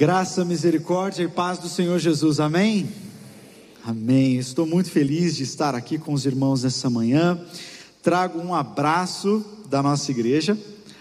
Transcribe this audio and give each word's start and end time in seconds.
Graça, 0.00 0.46
misericórdia 0.46 1.24
e 1.24 1.28
paz 1.28 1.58
do 1.58 1.68
Senhor 1.68 1.98
Jesus, 1.98 2.40
amém? 2.40 2.88
Amém. 3.84 4.38
Estou 4.38 4.64
muito 4.64 4.90
feliz 4.90 5.36
de 5.36 5.42
estar 5.42 5.74
aqui 5.74 5.98
com 5.98 6.14
os 6.14 6.24
irmãos 6.24 6.62
nessa 6.62 6.88
manhã. 6.88 7.38
Trago 8.02 8.40
um 8.40 8.54
abraço 8.54 9.44
da 9.68 9.82
nossa 9.82 10.10
igreja, 10.10 10.56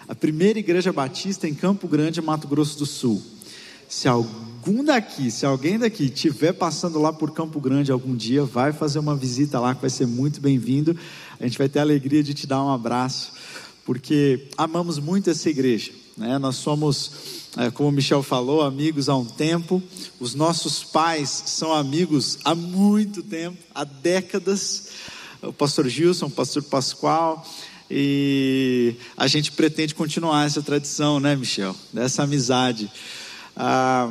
a 0.05 0.13
primeira 0.13 0.59
igreja 0.59 0.91
batista 0.91 1.47
em 1.47 1.53
Campo 1.53 1.87
Grande, 1.87 2.21
Mato 2.21 2.45
Grosso 2.45 2.77
do 2.77 2.85
Sul. 2.85 3.21
Se 3.87 4.09
algum 4.09 4.83
daqui, 4.83 5.31
se 5.31 5.45
alguém 5.45 5.79
daqui 5.79 6.07
estiver 6.07 6.51
passando 6.51 6.99
lá 6.99 7.13
por 7.13 7.31
Campo 7.31 7.61
Grande 7.61 7.93
algum 7.93 8.13
dia, 8.13 8.43
vai 8.43 8.73
fazer 8.73 8.99
uma 8.99 9.15
visita 9.15 9.61
lá 9.61 9.73
que 9.73 9.79
vai 9.79 9.89
ser 9.89 10.07
muito 10.07 10.41
bem-vindo. 10.41 10.93
A 11.39 11.45
gente 11.45 11.57
vai 11.57 11.69
ter 11.69 11.79
a 11.79 11.83
alegria 11.83 12.21
de 12.21 12.33
te 12.33 12.45
dar 12.45 12.61
um 12.61 12.69
abraço, 12.69 13.31
porque 13.85 14.49
amamos 14.57 14.99
muito 14.99 15.29
essa 15.29 15.49
igreja. 15.49 15.89
Né? 16.17 16.37
Nós 16.37 16.57
somos 16.57 17.38
como 17.73 17.89
o 17.89 17.91
Michel 17.91 18.23
falou, 18.23 18.61
amigos 18.61 19.09
há 19.09 19.15
um 19.15 19.25
tempo. 19.25 19.83
Os 20.19 20.33
nossos 20.33 20.83
pais 20.83 21.43
são 21.45 21.73
amigos 21.73 22.39
há 22.45 22.55
muito 22.55 23.21
tempo, 23.21 23.57
há 23.75 23.83
décadas. 23.83 24.89
O 25.41 25.51
pastor 25.51 25.89
Gilson, 25.89 26.27
o 26.27 26.31
pastor 26.31 26.63
Pascoal. 26.63 27.45
E 27.91 28.95
a 29.17 29.27
gente 29.27 29.51
pretende 29.51 29.93
continuar 29.93 30.45
essa 30.45 30.61
tradição, 30.61 31.19
né, 31.19 31.35
Michel? 31.35 31.75
Dessa 31.91 32.23
amizade. 32.23 32.89
Ah, 33.57 34.09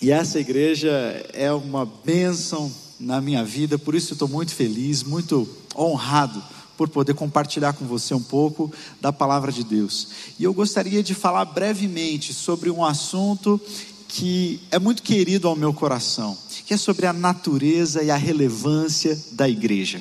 e 0.00 0.10
essa 0.10 0.38
igreja 0.38 0.90
é 1.32 1.52
uma 1.52 1.84
bênção 1.84 2.72
na 2.98 3.20
minha 3.20 3.44
vida, 3.44 3.78
por 3.78 3.94
isso 3.94 4.14
estou 4.14 4.28
muito 4.28 4.54
feliz, 4.54 5.02
muito 5.02 5.46
honrado 5.76 6.42
por 6.76 6.88
poder 6.88 7.14
compartilhar 7.14 7.72
com 7.72 7.84
você 7.84 8.14
um 8.14 8.22
pouco 8.22 8.70
da 9.00 9.12
palavra 9.12 9.50
de 9.50 9.64
Deus. 9.64 10.08
E 10.38 10.44
eu 10.44 10.52
gostaria 10.52 11.02
de 11.02 11.14
falar 11.14 11.44
brevemente 11.46 12.34
sobre 12.34 12.70
um 12.70 12.84
assunto 12.84 13.60
que 14.08 14.60
é 14.70 14.78
muito 14.78 15.02
querido 15.02 15.48
ao 15.48 15.56
meu 15.56 15.72
coração, 15.72 16.36
que 16.64 16.74
é 16.74 16.76
sobre 16.76 17.06
a 17.06 17.12
natureza 17.12 18.02
e 18.02 18.10
a 18.10 18.16
relevância 18.16 19.18
da 19.32 19.48
igreja. 19.48 20.00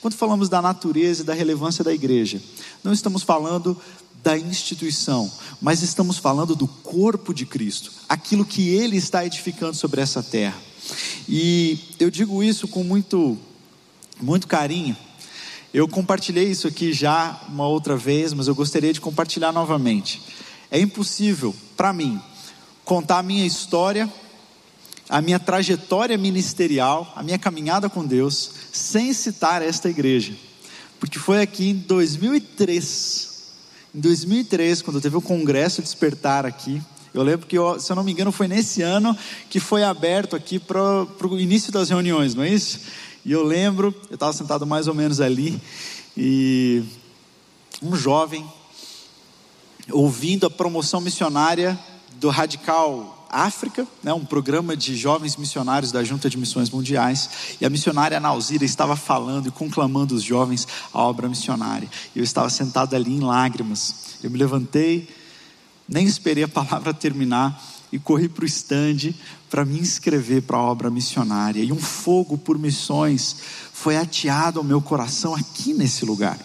Quando 0.00 0.14
falamos 0.14 0.48
da 0.48 0.62
natureza 0.62 1.22
e 1.22 1.26
da 1.26 1.34
relevância 1.34 1.84
da 1.84 1.92
igreja, 1.92 2.40
não 2.82 2.92
estamos 2.92 3.22
falando 3.22 3.76
da 4.22 4.38
instituição, 4.38 5.30
mas 5.60 5.82
estamos 5.82 6.18
falando 6.18 6.54
do 6.54 6.66
corpo 6.66 7.32
de 7.32 7.46
Cristo, 7.46 7.92
aquilo 8.08 8.44
que 8.44 8.68
ele 8.68 8.96
está 8.96 9.24
edificando 9.24 9.74
sobre 9.74 10.00
essa 10.00 10.22
terra. 10.22 10.56
E 11.28 11.78
eu 11.98 12.10
digo 12.10 12.42
isso 12.42 12.68
com 12.68 12.82
muito 12.84 13.38
muito 14.20 14.46
carinho, 14.46 14.96
eu 15.72 15.86
compartilhei 15.86 16.50
isso 16.50 16.66
aqui 16.66 16.92
já 16.92 17.40
uma 17.48 17.66
outra 17.66 17.96
vez, 17.96 18.32
mas 18.32 18.48
eu 18.48 18.54
gostaria 18.54 18.92
de 18.92 19.00
compartilhar 19.00 19.52
novamente. 19.52 20.20
É 20.70 20.80
impossível 20.80 21.54
para 21.76 21.92
mim 21.92 22.20
contar 22.84 23.18
a 23.18 23.22
minha 23.22 23.46
história, 23.46 24.12
a 25.08 25.20
minha 25.20 25.38
trajetória 25.38 26.18
ministerial, 26.18 27.12
a 27.14 27.22
minha 27.22 27.38
caminhada 27.38 27.88
com 27.88 28.04
Deus, 28.04 28.50
sem 28.72 29.12
citar 29.12 29.62
esta 29.62 29.88
igreja. 29.88 30.34
Porque 30.98 31.18
foi 31.18 31.40
aqui 31.40 31.70
em 31.70 31.76
2003, 31.76 33.28
em 33.94 34.00
2003, 34.00 34.82
quando 34.82 35.00
teve 35.00 35.16
o 35.16 35.22
congresso 35.22 35.82
Despertar 35.82 36.44
aqui, 36.44 36.82
eu 37.12 37.22
lembro 37.22 37.46
que, 37.46 37.56
se 37.80 37.90
eu 37.90 37.96
não 37.96 38.04
me 38.04 38.12
engano, 38.12 38.30
foi 38.30 38.46
nesse 38.46 38.82
ano 38.82 39.16
que 39.48 39.58
foi 39.58 39.82
aberto 39.82 40.36
aqui 40.36 40.60
para 40.60 41.06
o 41.26 41.38
início 41.38 41.72
das 41.72 41.90
reuniões, 41.90 42.34
não 42.34 42.44
é 42.44 42.48
isso? 42.48 42.80
E 43.24 43.32
eu 43.32 43.42
lembro, 43.42 43.94
eu 44.08 44.14
estava 44.14 44.32
sentado 44.32 44.66
mais 44.66 44.88
ou 44.88 44.94
menos 44.94 45.20
ali, 45.20 45.60
e 46.16 46.82
um 47.82 47.94
jovem, 47.94 48.44
ouvindo 49.90 50.46
a 50.46 50.50
promoção 50.50 51.00
missionária 51.00 51.78
do 52.16 52.28
Radical 52.28 53.26
África, 53.30 53.86
né, 54.02 54.12
um 54.12 54.24
programa 54.24 54.76
de 54.76 54.96
jovens 54.96 55.36
missionários 55.36 55.92
da 55.92 56.02
Junta 56.02 56.28
de 56.28 56.36
Missões 56.36 56.68
Mundiais, 56.68 57.30
e 57.60 57.64
a 57.64 57.70
missionária 57.70 58.18
Nauzira 58.18 58.64
estava 58.64 58.96
falando 58.96 59.48
e 59.48 59.50
conclamando 59.52 60.14
os 60.14 60.22
jovens 60.22 60.66
à 60.92 61.00
obra 61.00 61.28
missionária. 61.28 61.88
Eu 62.14 62.24
estava 62.24 62.50
sentado 62.50 62.94
ali 62.94 63.14
em 63.14 63.20
lágrimas. 63.20 64.16
Eu 64.22 64.30
me 64.30 64.38
levantei, 64.38 65.08
nem 65.90 66.06
esperei 66.06 66.44
a 66.44 66.48
palavra 66.48 66.94
terminar 66.94 67.60
e 67.92 67.98
corri 67.98 68.28
para 68.28 68.44
o 68.44 68.46
estande 68.46 69.14
para 69.50 69.64
me 69.64 69.80
inscrever 69.80 70.42
para 70.42 70.56
a 70.56 70.62
obra 70.62 70.88
missionária. 70.88 71.62
E 71.62 71.72
um 71.72 71.80
fogo 71.80 72.38
por 72.38 72.56
missões 72.56 73.36
foi 73.72 73.96
ateado 73.96 74.60
ao 74.60 74.64
meu 74.64 74.80
coração 74.80 75.34
aqui 75.34 75.74
nesse 75.74 76.04
lugar. 76.04 76.38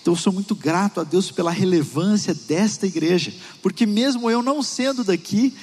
Então 0.00 0.14
eu 0.14 0.18
sou 0.18 0.32
muito 0.32 0.54
grato 0.54 1.00
a 1.00 1.04
Deus 1.04 1.30
pela 1.30 1.50
relevância 1.50 2.34
desta 2.34 2.86
igreja, 2.86 3.32
porque 3.60 3.84
mesmo 3.84 4.30
eu 4.30 4.42
não 4.42 4.62
sendo 4.62 5.04
daqui, 5.04 5.54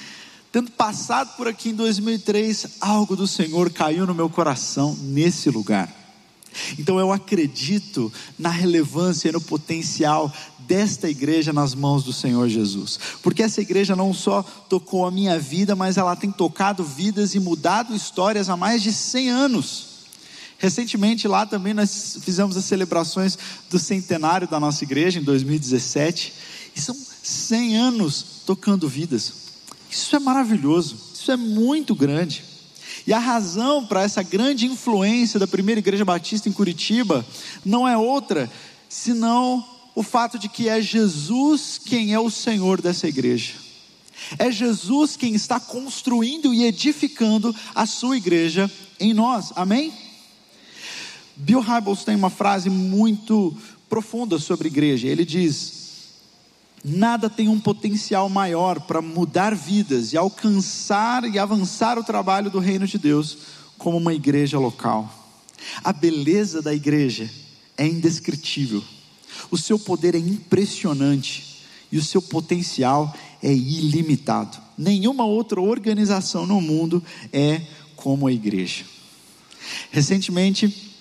tendo 0.52 0.70
passado 0.70 1.36
por 1.36 1.48
aqui 1.48 1.70
em 1.70 1.74
2003, 1.74 2.66
algo 2.80 3.16
do 3.16 3.26
Senhor 3.26 3.70
caiu 3.70 4.06
no 4.06 4.14
meu 4.14 4.30
coração 4.30 4.96
nesse 5.02 5.50
lugar. 5.50 5.94
Então 6.78 6.98
eu 6.98 7.12
acredito 7.12 8.12
na 8.38 8.50
relevância 8.50 9.28
e 9.28 9.32
no 9.32 9.40
potencial 9.40 10.32
desta 10.70 11.10
igreja 11.10 11.52
nas 11.52 11.74
mãos 11.74 12.04
do 12.04 12.12
Senhor 12.12 12.48
Jesus, 12.48 12.96
porque 13.24 13.42
essa 13.42 13.60
igreja 13.60 13.96
não 13.96 14.14
só 14.14 14.40
tocou 14.68 15.04
a 15.04 15.10
minha 15.10 15.36
vida, 15.36 15.74
mas 15.74 15.96
ela 15.96 16.14
tem 16.14 16.30
tocado 16.30 16.84
vidas 16.84 17.34
e 17.34 17.40
mudado 17.40 17.92
histórias 17.92 18.48
há 18.48 18.56
mais 18.56 18.80
de 18.80 18.92
100 18.92 19.30
anos. 19.30 19.86
Recentemente 20.58 21.26
lá 21.26 21.44
também 21.44 21.74
nós 21.74 22.18
fizemos 22.20 22.56
as 22.56 22.66
celebrações 22.66 23.36
do 23.68 23.80
centenário 23.80 24.46
da 24.46 24.60
nossa 24.60 24.84
igreja 24.84 25.18
em 25.18 25.24
2017, 25.24 26.32
e 26.76 26.80
são 26.80 26.96
100 27.20 27.76
anos 27.76 28.24
tocando 28.46 28.88
vidas. 28.88 29.32
Isso 29.90 30.14
é 30.14 30.20
maravilhoso, 30.20 30.96
isso 31.12 31.32
é 31.32 31.36
muito 31.36 31.96
grande. 31.96 32.44
E 33.08 33.12
a 33.12 33.18
razão 33.18 33.84
para 33.84 34.04
essa 34.04 34.22
grande 34.22 34.66
influência 34.66 35.40
da 35.40 35.48
primeira 35.48 35.80
igreja 35.80 36.04
batista 36.04 36.48
em 36.48 36.52
Curitiba 36.52 37.26
não 37.64 37.88
é 37.88 37.98
outra 37.98 38.48
senão 38.88 39.79
o 39.94 40.02
fato 40.02 40.38
de 40.38 40.48
que 40.48 40.68
é 40.68 40.80
Jesus 40.80 41.80
quem 41.84 42.14
é 42.14 42.20
o 42.20 42.30
Senhor 42.30 42.80
dessa 42.80 43.08
igreja. 43.08 43.54
É 44.38 44.50
Jesus 44.50 45.16
quem 45.16 45.34
está 45.34 45.58
construindo 45.58 46.52
e 46.52 46.64
edificando 46.64 47.54
a 47.74 47.86
sua 47.86 48.16
igreja 48.16 48.70
em 48.98 49.14
nós. 49.14 49.52
Amém? 49.56 49.92
Bill 51.36 51.60
Hybels 51.60 52.04
tem 52.04 52.14
uma 52.14 52.30
frase 52.30 52.68
muito 52.68 53.56
profunda 53.88 54.38
sobre 54.38 54.68
igreja. 54.68 55.08
Ele 55.08 55.24
diz: 55.24 55.80
Nada 56.84 57.28
tem 57.28 57.48
um 57.48 57.58
potencial 57.58 58.28
maior 58.28 58.80
para 58.80 59.02
mudar 59.02 59.54
vidas 59.54 60.12
e 60.12 60.16
alcançar 60.16 61.24
e 61.24 61.38
avançar 61.38 61.98
o 61.98 62.04
trabalho 62.04 62.50
do 62.50 62.58
reino 62.58 62.86
de 62.86 62.98
Deus 62.98 63.38
como 63.76 63.96
uma 63.96 64.14
igreja 64.14 64.58
local. 64.58 65.12
A 65.82 65.92
beleza 65.92 66.62
da 66.62 66.72
igreja 66.74 67.30
é 67.76 67.86
indescritível, 67.86 68.82
o 69.50 69.56
seu 69.56 69.78
poder 69.78 70.14
é 70.14 70.18
impressionante 70.18 71.64
e 71.92 71.98
o 71.98 72.02
seu 72.02 72.22
potencial 72.22 73.14
é 73.42 73.52
ilimitado. 73.52 74.58
Nenhuma 74.76 75.24
outra 75.24 75.60
organização 75.60 76.46
no 76.46 76.60
mundo 76.60 77.02
é 77.32 77.62
como 77.96 78.26
a 78.26 78.32
igreja. 78.32 78.84
Recentemente, 79.90 80.92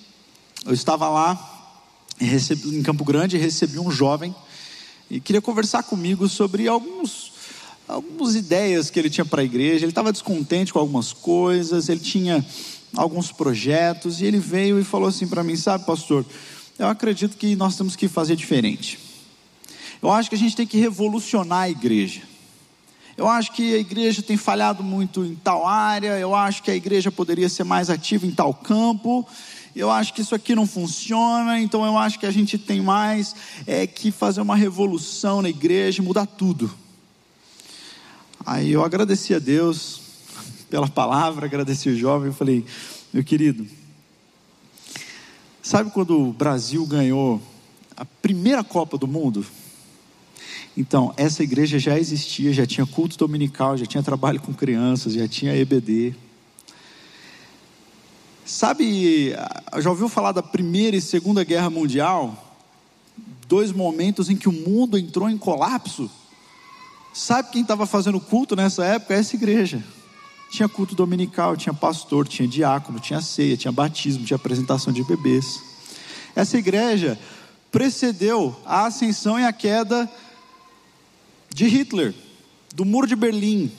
eu 0.66 0.74
estava 0.74 1.08
lá 1.10 1.76
em 2.22 2.84
Campo 2.84 3.06
Grande 3.06 3.38
e 3.38 3.40
recebi 3.40 3.80
um 3.80 3.90
jovem 3.90 4.36
e 5.10 5.20
queria 5.20 5.42
conversar 5.42 5.84
comigo 5.84 6.28
sobre 6.28 6.68
alguns, 6.68 7.32
algumas 7.88 8.36
ideias 8.36 8.90
que 8.90 9.00
ele 9.00 9.10
tinha 9.10 9.26
para 9.26 9.42
a 9.42 9.46
igreja. 9.46 9.86
Ele 9.86 9.92
estava 9.92 10.12
descontente 10.12 10.72
com 10.72 10.80
algumas 10.80 11.14
coisas, 11.14 11.90
ele 11.90 12.00
tinha 12.00 12.46
alguns 12.96 13.32
projetos, 13.32 14.22
e 14.22 14.26
ele 14.26 14.38
veio 14.38 14.80
e 14.80 14.84
falou 14.84 15.08
assim 15.08 15.28
para 15.28 15.44
mim: 15.44 15.56
Sabe, 15.56 15.86
pastor, 15.86 16.26
eu 16.80 16.88
acredito 16.88 17.38
que 17.38 17.56
nós 17.56 17.76
temos 17.76 17.96
que 17.96 18.08
fazer 18.08 18.36
diferente. 18.36 18.98
Eu 20.02 20.10
acho 20.10 20.30
que 20.30 20.36
a 20.36 20.40
gente 20.40 20.56
tem 20.56 20.66
que 20.66 20.78
revolucionar 20.78 21.64
a 21.64 21.70
igreja. 21.70 22.22
Eu 23.16 23.28
acho 23.28 23.52
que 23.52 23.76
a 23.76 23.78
igreja 23.78 24.24
tem 24.24 24.38
falhado 24.38 24.82
muito 24.82 25.24
em 25.26 25.36
tal 25.36 25.68
área, 25.68 26.18
eu 26.18 26.34
acho 26.34 26.64
que 26.64 26.72
a 26.72 26.76
igreja 26.76 27.12
poderia 27.12 27.50
ser 27.50 27.66
mais 27.66 27.90
ativa 27.90 28.26
em 28.26 28.32
tal 28.32 28.54
campo 28.54 29.28
eu 29.76 29.90
acho 29.90 30.14
que 30.14 30.22
isso 30.22 30.36
aqui 30.36 30.56
não 30.56 30.66
funciona, 30.66 31.60
então 31.60 31.86
eu 31.86 31.98
acho 31.98 32.20
que 32.20 32.26
a 32.26 32.32
gente 32.32 32.58
tem 32.58 32.82
mais 32.82 33.36
é, 33.66 33.86
que 33.86 34.12
fazer 34.12 34.42
uma 34.42 34.56
revolução 34.56 35.42
na 35.42 35.50
igreja, 35.50 36.02
mudar 36.02 36.26
tudo. 36.26 36.72
Aí 38.46 38.72
eu 38.72 38.84
agradeci 38.84 39.34
a 39.34 39.40
Deus 39.40 40.02
pela 40.70 40.88
palavra, 40.88 41.46
agradeci 41.46 41.90
o 41.90 41.98
jovem, 41.98 42.28
eu 42.28 42.34
falei, 42.34 42.66
meu 43.14 43.24
querido, 43.24 43.66
sabe 45.70 45.92
quando 45.92 46.20
o 46.20 46.34
Brasil 46.34 46.84
ganhou 46.84 47.40
a 47.96 48.04
primeira 48.04 48.64
Copa 48.64 48.98
do 48.98 49.08
Mundo? 49.08 49.46
Então, 50.76 51.14
essa 51.16 51.44
igreja 51.44 51.78
já 51.78 52.00
existia, 52.00 52.52
já 52.52 52.66
tinha 52.66 52.88
culto 52.88 53.16
dominical, 53.16 53.78
já 53.78 53.86
tinha 53.86 54.02
trabalho 54.02 54.42
com 54.42 54.52
crianças, 54.52 55.14
já 55.14 55.28
tinha 55.28 55.56
EBD. 55.56 56.16
Sabe, 58.44 59.36
já 59.78 59.92
ouviu 59.92 60.10
falar 60.10 60.32
da 60.32 60.42
Primeira 60.42 60.98
e 60.98 61.02
Segunda 61.02 61.44
Guerra 61.44 61.70
Mundial? 61.70 62.58
Dois 63.48 63.72
momentos 63.72 64.28
em 64.28 64.36
que 64.36 64.50
o 64.50 64.52
mundo 64.52 64.98
entrou 64.98 65.30
em 65.30 65.38
colapso. 65.38 66.10
Sabe 67.14 67.52
quem 67.52 67.62
estava 67.62 67.86
fazendo 67.86 68.20
culto 68.20 68.56
nessa 68.56 68.84
época? 68.86 69.14
Essa 69.14 69.36
igreja. 69.36 69.84
Tinha 70.50 70.68
culto 70.68 70.96
dominical, 70.96 71.56
tinha 71.56 71.74
pastor, 71.74 72.28
tinha 72.28 72.48
diácono, 72.48 73.00
tinha 73.00 73.22
ceia, 73.22 73.56
tinha 73.56 73.72
batismo, 73.72 74.26
tinha 74.26 74.36
apresentação 74.36 74.92
de 74.92 75.04
bebês. 75.04 75.62
Essa 76.36 76.58
igreja 76.58 77.20
precedeu 77.72 78.56
a 78.66 78.86
ascensão 78.86 79.40
e 79.40 79.46
a 79.46 79.54
queda 79.54 80.10
de 81.54 81.68
Hitler, 81.68 82.14
do 82.74 82.86
Muro 82.86 83.08
de 83.08 83.16
Berlim, 83.16 83.72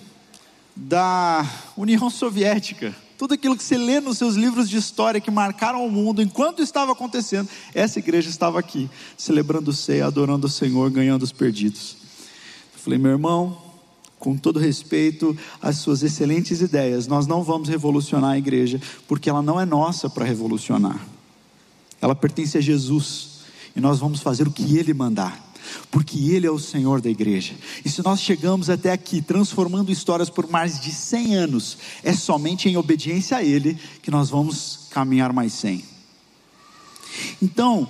da 0.77 1.45
União 1.77 2.09
Soviética. 2.11 2.95
Tudo 3.19 3.35
aquilo 3.35 3.57
que 3.57 3.63
você 3.63 3.77
lê 3.77 4.01
nos 4.01 4.17
seus 4.17 4.35
livros 4.35 4.69
de 4.69 4.79
história 4.79 5.21
que 5.21 5.31
marcaram 5.31 5.85
o 5.85 5.91
mundo 5.91 6.23
enquanto 6.23 6.63
estava 6.63 6.93
acontecendo, 6.93 7.49
essa 7.75 7.99
igreja 7.99 8.31
estava 8.31 8.59
aqui, 8.59 8.89
celebrando 9.17 9.71
o 9.71 9.75
ceia, 9.75 10.07
adorando 10.07 10.47
o 10.47 10.51
Senhor, 10.51 10.91
ganhando 10.91 11.23
os 11.23 11.33
perdidos. 11.33 11.97
Eu 12.73 12.81
falei, 12.81 12.99
meu 12.99 13.11
irmão, 13.11 13.70
com 14.21 14.37
todo 14.37 14.61
respeito 14.61 15.37
às 15.61 15.79
suas 15.79 16.03
excelentes 16.05 16.61
ideias, 16.61 17.09
nós 17.09 17.27
não 17.27 17.43
vamos 17.43 17.69
revolucionar 17.69 18.33
a 18.33 18.39
igreja, 18.39 18.81
porque 19.09 19.29
ela 19.29 19.43
não 19.43 19.59
é 19.59 19.65
nossa 19.65 20.09
para 20.09 20.25
revolucionar. 20.25 21.01
Ela 22.01 22.15
pertence 22.15 22.57
a 22.57 22.61
Jesus, 22.61 23.41
e 23.75 23.81
nós 23.81 23.99
vamos 23.99 24.21
fazer 24.21 24.47
o 24.47 24.53
que 24.53 24.77
Ele 24.77 24.95
mandar 24.95 25.51
porque 25.91 26.19
Ele 26.33 26.47
é 26.47 26.51
o 26.51 26.59
Senhor 26.59 27.01
da 27.01 27.11
igreja. 27.11 27.55
E 27.85 27.89
se 27.89 28.03
nós 28.03 28.21
chegamos 28.21 28.71
até 28.71 28.93
aqui 28.93 29.23
transformando 29.23 29.93
histórias 29.93 30.31
por 30.31 30.49
mais 30.51 30.81
de 30.81 30.93
100 30.93 31.37
anos, 31.37 31.79
é 32.03 32.13
somente 32.13 32.69
em 32.69 32.77
obediência 32.77 33.37
a 33.37 33.43
Ele 33.43 33.79
que 34.03 34.11
nós 34.11 34.31
vamos 34.31 34.89
caminhar 34.91 35.33
mais 35.33 35.53
100. 35.53 35.85
Então, 37.43 37.89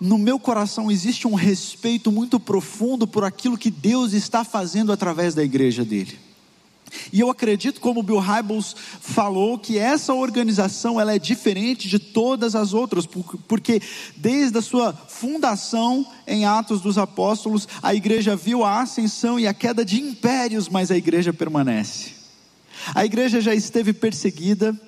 no 0.00 0.18
meu 0.18 0.38
coração 0.38 0.90
existe 0.90 1.26
um 1.26 1.34
respeito 1.34 2.12
muito 2.12 2.38
profundo 2.38 3.06
por 3.06 3.24
aquilo 3.24 3.56
que 3.56 3.70
Deus 3.70 4.12
está 4.12 4.44
fazendo 4.44 4.92
através 4.92 5.34
da 5.34 5.42
igreja 5.42 5.84
dele. 5.84 6.18
E 7.12 7.20
eu 7.20 7.30
acredito, 7.30 7.80
como 7.80 8.02
Bill 8.02 8.18
Hybels 8.18 8.74
falou, 9.00 9.58
que 9.58 9.78
essa 9.78 10.14
organização 10.14 11.00
ela 11.00 11.14
é 11.14 11.18
diferente 11.18 11.88
de 11.88 11.98
todas 11.98 12.54
as 12.54 12.72
outras, 12.72 13.06
porque 13.06 13.80
desde 14.16 14.58
a 14.58 14.62
sua 14.62 14.92
fundação 14.92 16.06
em 16.26 16.44
Atos 16.44 16.80
dos 16.80 16.96
Apóstolos, 16.96 17.68
a 17.82 17.94
igreja 17.94 18.36
viu 18.36 18.64
a 18.64 18.82
ascensão 18.82 19.38
e 19.38 19.46
a 19.46 19.54
queda 19.54 19.84
de 19.84 20.00
impérios, 20.00 20.68
mas 20.68 20.90
a 20.90 20.96
igreja 20.96 21.32
permanece. 21.32 22.14
A 22.94 23.04
igreja 23.04 23.40
já 23.40 23.54
esteve 23.54 23.92
perseguida, 23.92 24.78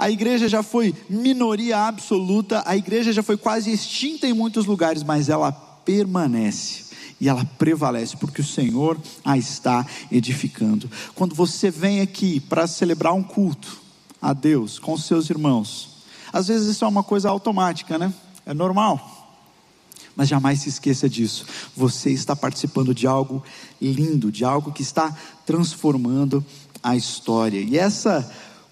a 0.00 0.10
igreja 0.10 0.48
já 0.48 0.62
foi 0.62 0.94
minoria 1.10 1.76
absoluta, 1.76 2.62
a 2.64 2.74
igreja 2.74 3.12
já 3.12 3.22
foi 3.22 3.36
quase 3.36 3.70
extinta 3.70 4.26
em 4.26 4.32
muitos 4.32 4.64
lugares, 4.64 5.02
mas 5.02 5.28
ela 5.28 5.52
permanece 5.52 6.84
e 7.20 7.28
ela 7.28 7.44
prevalece, 7.58 8.16
porque 8.16 8.40
o 8.40 8.44
Senhor 8.44 8.98
a 9.22 9.36
está 9.36 9.86
edificando. 10.10 10.90
Quando 11.14 11.34
você 11.34 11.70
vem 11.70 12.00
aqui 12.00 12.40
para 12.40 12.66
celebrar 12.66 13.12
um 13.12 13.22
culto 13.22 13.78
a 14.22 14.32
Deus 14.32 14.78
com 14.78 14.96
seus 14.96 15.28
irmãos, 15.28 15.90
às 16.32 16.48
vezes 16.48 16.68
isso 16.68 16.84
é 16.86 16.88
uma 16.88 17.02
coisa 17.02 17.28
automática, 17.28 17.98
né? 17.98 18.10
É 18.46 18.54
normal. 18.54 19.28
Mas 20.16 20.30
jamais 20.30 20.60
se 20.60 20.70
esqueça 20.70 21.10
disso. 21.10 21.44
Você 21.76 22.10
está 22.10 22.34
participando 22.34 22.94
de 22.94 23.06
algo 23.06 23.44
lindo, 23.78 24.32
de 24.32 24.46
algo 24.46 24.72
que 24.72 24.80
está 24.80 25.14
transformando 25.44 26.42
a 26.82 26.96
história. 26.96 27.60
E 27.60 27.76
essa 27.76 28.26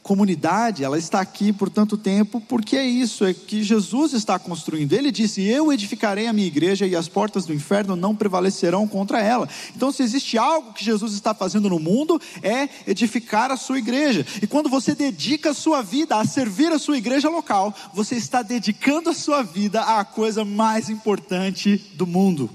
comunidade, 0.08 0.82
ela 0.82 0.96
está 0.96 1.20
aqui 1.20 1.52
por 1.52 1.68
tanto 1.68 1.98
tempo, 1.98 2.40
porque 2.40 2.78
é 2.78 2.86
isso, 2.86 3.26
é 3.26 3.34
que 3.34 3.62
Jesus 3.62 4.14
está 4.14 4.38
construindo. 4.38 4.94
Ele 4.94 5.12
disse: 5.12 5.46
Eu 5.46 5.70
edificarei 5.70 6.26
a 6.26 6.32
minha 6.32 6.46
igreja 6.46 6.86
e 6.86 6.96
as 6.96 7.06
portas 7.06 7.44
do 7.44 7.52
inferno 7.52 7.94
não 7.94 8.16
prevalecerão 8.16 8.88
contra 8.88 9.20
ela. 9.20 9.46
Então, 9.76 9.92
se 9.92 10.02
existe 10.02 10.38
algo 10.38 10.72
que 10.72 10.82
Jesus 10.82 11.12
está 11.12 11.34
fazendo 11.34 11.68
no 11.68 11.78
mundo, 11.78 12.18
é 12.42 12.70
edificar 12.86 13.50
a 13.50 13.56
sua 13.58 13.76
igreja. 13.76 14.24
E 14.40 14.46
quando 14.46 14.70
você 14.70 14.94
dedica 14.94 15.50
a 15.50 15.54
sua 15.54 15.82
vida 15.82 16.16
a 16.16 16.24
servir 16.24 16.72
a 16.72 16.78
sua 16.78 16.96
igreja 16.96 17.28
local, 17.28 17.74
você 17.92 18.14
está 18.14 18.40
dedicando 18.40 19.10
a 19.10 19.14
sua 19.14 19.42
vida 19.42 19.82
à 19.82 20.02
coisa 20.06 20.42
mais 20.42 20.88
importante 20.88 21.76
do 21.94 22.06
mundo. 22.06 22.48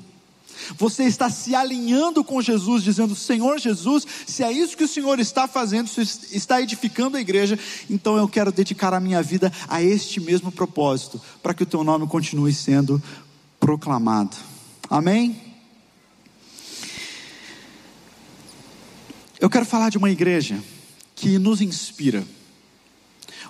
Você 0.77 1.03
está 1.03 1.29
se 1.29 1.55
alinhando 1.55 2.23
com 2.23 2.41
Jesus, 2.41 2.83
dizendo: 2.83 3.15
Senhor 3.15 3.59
Jesus, 3.59 4.05
se 4.25 4.43
é 4.43 4.51
isso 4.51 4.77
que 4.77 4.83
o 4.83 4.87
Senhor 4.87 5.19
está 5.19 5.47
fazendo, 5.47 5.87
se 5.87 6.01
está 6.35 6.61
edificando 6.61 7.17
a 7.17 7.21
igreja, 7.21 7.57
então 7.89 8.17
eu 8.17 8.27
quero 8.27 8.51
dedicar 8.51 8.93
a 8.93 8.99
minha 8.99 9.21
vida 9.21 9.51
a 9.67 9.81
este 9.81 10.19
mesmo 10.19 10.51
propósito, 10.51 11.21
para 11.41 11.53
que 11.53 11.63
o 11.63 11.67
teu 11.67 11.83
nome 11.83 12.07
continue 12.07 12.53
sendo 12.53 13.01
proclamado. 13.59 14.35
Amém? 14.89 15.53
Eu 19.39 19.49
quero 19.49 19.65
falar 19.65 19.89
de 19.89 19.97
uma 19.97 20.09
igreja 20.09 20.63
que 21.15 21.37
nos 21.37 21.61
inspira. 21.61 22.23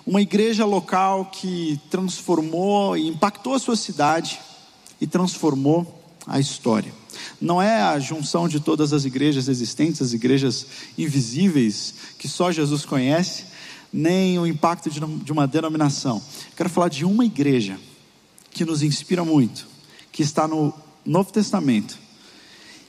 Uma 0.06 0.20
igreja 0.20 0.64
local 0.64 1.26
que 1.26 1.80
transformou 1.90 2.96
e 2.96 3.08
impactou 3.08 3.54
a 3.54 3.58
sua 3.58 3.76
cidade 3.76 4.40
e 5.00 5.06
transformou 5.06 6.03
a 6.26 6.40
história. 6.40 6.92
Não 7.40 7.60
é 7.60 7.82
a 7.82 7.98
junção 7.98 8.48
de 8.48 8.60
todas 8.60 8.92
as 8.92 9.04
igrejas 9.04 9.48
existentes, 9.48 10.02
as 10.02 10.12
igrejas 10.12 10.66
invisíveis 10.96 11.94
que 12.18 12.28
só 12.28 12.50
Jesus 12.50 12.84
conhece, 12.84 13.44
nem 13.92 14.38
o 14.38 14.46
impacto 14.46 14.90
de 14.90 15.32
uma 15.32 15.46
denominação. 15.46 16.22
Quero 16.56 16.68
falar 16.68 16.88
de 16.88 17.04
uma 17.04 17.24
igreja 17.24 17.78
que 18.50 18.64
nos 18.64 18.82
inspira 18.82 19.24
muito, 19.24 19.66
que 20.10 20.22
está 20.22 20.48
no 20.48 20.72
Novo 21.04 21.32
Testamento 21.32 21.98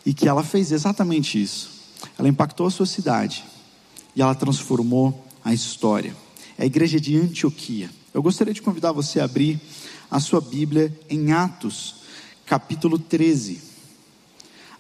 e 0.06 0.14
que 0.14 0.28
ela 0.28 0.44
fez 0.44 0.72
exatamente 0.72 1.42
isso. 1.42 1.70
Ela 2.18 2.30
impactou 2.30 2.68
a 2.68 2.72
sua 2.72 2.86
cidade 2.86 3.44
e 4.16 4.22
ela 4.22 4.36
transformou 4.36 5.26
a 5.44 5.54
história. 5.54 6.16
É 6.58 6.64
a 6.64 6.66
igreja 6.66 7.00
de 7.00 7.18
Antioquia. 7.18 7.90
Eu 8.14 8.24
gostaria 8.24 8.54
de 8.54 8.62
convidar 8.62 8.92
você 8.92 9.20
a 9.20 9.26
abrir 9.26 9.60
a 10.10 10.20
sua 10.20 10.40
Bíblia 10.40 10.98
em 11.10 11.34
Atos, 11.34 11.96
capítulo 12.45 13.00
13. 13.00 13.62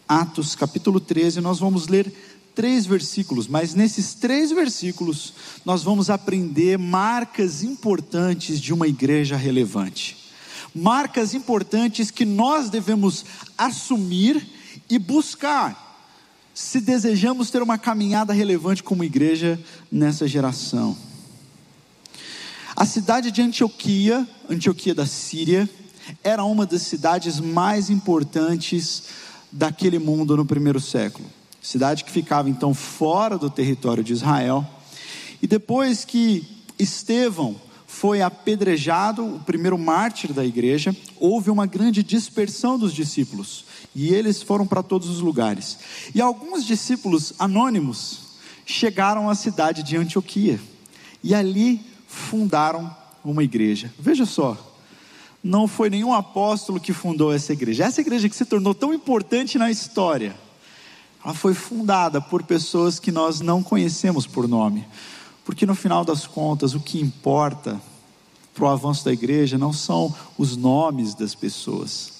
Atos, 0.07 0.55
capítulo 0.55 0.99
13, 0.99 1.41
nós 1.41 1.59
vamos 1.59 1.87
ler 1.87 2.13
três 2.53 2.85
versículos, 2.85 3.47
mas 3.47 3.73
nesses 3.73 4.13
três 4.13 4.51
versículos 4.51 5.33
nós 5.65 5.83
vamos 5.83 6.09
aprender 6.09 6.77
marcas 6.77 7.63
importantes 7.63 8.61
de 8.61 8.73
uma 8.73 8.87
igreja 8.87 9.35
relevante. 9.35 10.15
Marcas 10.73 11.33
importantes 11.33 12.11
que 12.11 12.25
nós 12.25 12.69
devemos 12.69 13.25
assumir 13.57 14.45
e 14.89 14.99
buscar, 14.99 15.83
se 16.53 16.79
desejamos 16.79 17.49
ter 17.49 17.61
uma 17.61 17.77
caminhada 17.77 18.31
relevante 18.31 18.83
como 18.83 19.03
igreja 19.03 19.59
nessa 19.91 20.27
geração. 20.27 20.95
A 22.75 22.85
cidade 22.85 23.31
de 23.31 23.41
Antioquia, 23.41 24.27
Antioquia 24.49 24.93
da 24.93 25.05
Síria, 25.05 25.69
era 26.23 26.43
uma 26.43 26.65
das 26.65 26.83
cidades 26.83 27.39
mais 27.39 27.89
importantes 27.89 29.03
daquele 29.51 29.99
mundo 29.99 30.35
no 30.35 30.45
primeiro 30.45 30.79
século. 30.79 31.27
Cidade 31.61 32.03
que 32.03 32.11
ficava 32.11 32.49
então 32.49 32.73
fora 32.73 33.37
do 33.37 33.49
território 33.49 34.03
de 34.03 34.13
Israel. 34.13 34.65
E 35.41 35.47
depois 35.47 36.05
que 36.05 36.45
Estevão 36.77 37.55
foi 37.87 38.21
apedrejado, 38.21 39.23
o 39.25 39.39
primeiro 39.39 39.77
mártir 39.77 40.33
da 40.33 40.43
igreja, 40.43 40.95
houve 41.17 41.49
uma 41.49 41.65
grande 41.65 42.03
dispersão 42.03 42.77
dos 42.77 42.93
discípulos. 42.93 43.65
E 43.95 44.13
eles 44.13 44.41
foram 44.41 44.67
para 44.67 44.83
todos 44.83 45.09
os 45.09 45.21
lugares. 45.21 45.77
E 46.13 46.21
alguns 46.21 46.65
discípulos 46.65 47.33
anônimos 47.39 48.19
chegaram 48.65 49.29
à 49.29 49.35
cidade 49.35 49.81
de 49.81 49.95
Antioquia. 49.95 50.59
E 51.23 51.33
ali 51.33 51.81
fundaram 52.05 52.93
uma 53.23 53.43
igreja. 53.43 53.91
Veja 53.97 54.25
só, 54.25 54.74
não 55.45 55.67
foi 55.67 55.91
nenhum 55.91 56.11
apóstolo 56.11 56.79
que 56.79 56.91
fundou 56.91 57.31
essa 57.31 57.53
igreja. 57.53 57.83
Essa 57.83 58.01
igreja 58.01 58.27
que 58.27 58.35
se 58.35 58.45
tornou 58.45 58.73
tão 58.73 58.91
importante 58.91 59.59
na 59.59 59.69
história, 59.69 60.35
ela 61.23 61.35
foi 61.35 61.53
fundada 61.53 62.19
por 62.19 62.41
pessoas 62.41 62.97
que 62.97 63.11
nós 63.11 63.41
não 63.41 63.61
conhecemos 63.61 64.25
por 64.25 64.47
nome. 64.47 64.87
Porque 65.45 65.67
no 65.67 65.75
final 65.75 66.03
das 66.03 66.25
contas, 66.25 66.73
o 66.73 66.79
que 66.79 66.99
importa 66.99 67.79
para 68.55 68.65
o 68.65 68.67
avanço 68.67 69.05
da 69.05 69.13
igreja 69.13 69.55
não 69.55 69.71
são 69.71 70.11
os 70.35 70.57
nomes 70.57 71.13
das 71.13 71.35
pessoas, 71.35 72.11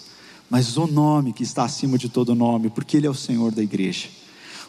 mas 0.47 0.77
o 0.77 0.85
nome 0.85 1.33
que 1.33 1.41
está 1.41 1.63
acima 1.63 1.97
de 1.97 2.09
todo 2.09 2.35
nome, 2.35 2.69
porque 2.69 2.95
Ele 2.95 3.07
é 3.07 3.09
o 3.09 3.15
Senhor 3.15 3.51
da 3.51 3.63
igreja 3.63 4.07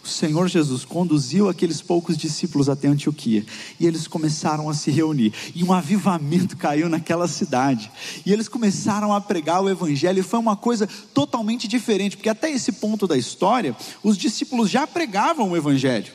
o 0.07 0.11
Senhor 0.11 0.49
Jesus 0.49 0.85
conduziu 0.85 1.49
aqueles 1.49 1.83
poucos 1.83 2.17
discípulos 2.17 2.69
até 2.69 2.89
Antioquia 2.89 3.45
e 3.79 3.87
eles 3.87 4.07
começaram 4.07 4.71
a 4.71 4.75
se 4.75 4.91
reunir. 4.91 5.33
E 5.55 5.65
um 5.65 5.73
avivamento 5.73 6.57
caiu 6.59 6.89
naquela 6.89 7.27
cidade. 7.27 7.91
E 8.25 8.33
eles 8.33 8.49
começaram 8.49 9.13
a 9.13 9.21
pregar 9.21 9.63
o 9.63 9.69
Evangelho. 9.69 10.21
E 10.21 10.23
foi 10.23 10.39
uma 10.39 10.57
coisa 10.57 10.89
totalmente 11.13 11.67
diferente, 11.67 12.17
porque 12.17 12.29
até 12.29 12.51
esse 12.51 12.73
ponto 12.73 13.07
da 13.07 13.17
história, 13.17 13.77
os 14.03 14.17
discípulos 14.17 14.71
já 14.71 14.87
pregavam 14.87 15.51
o 15.51 15.57
Evangelho. 15.57 16.13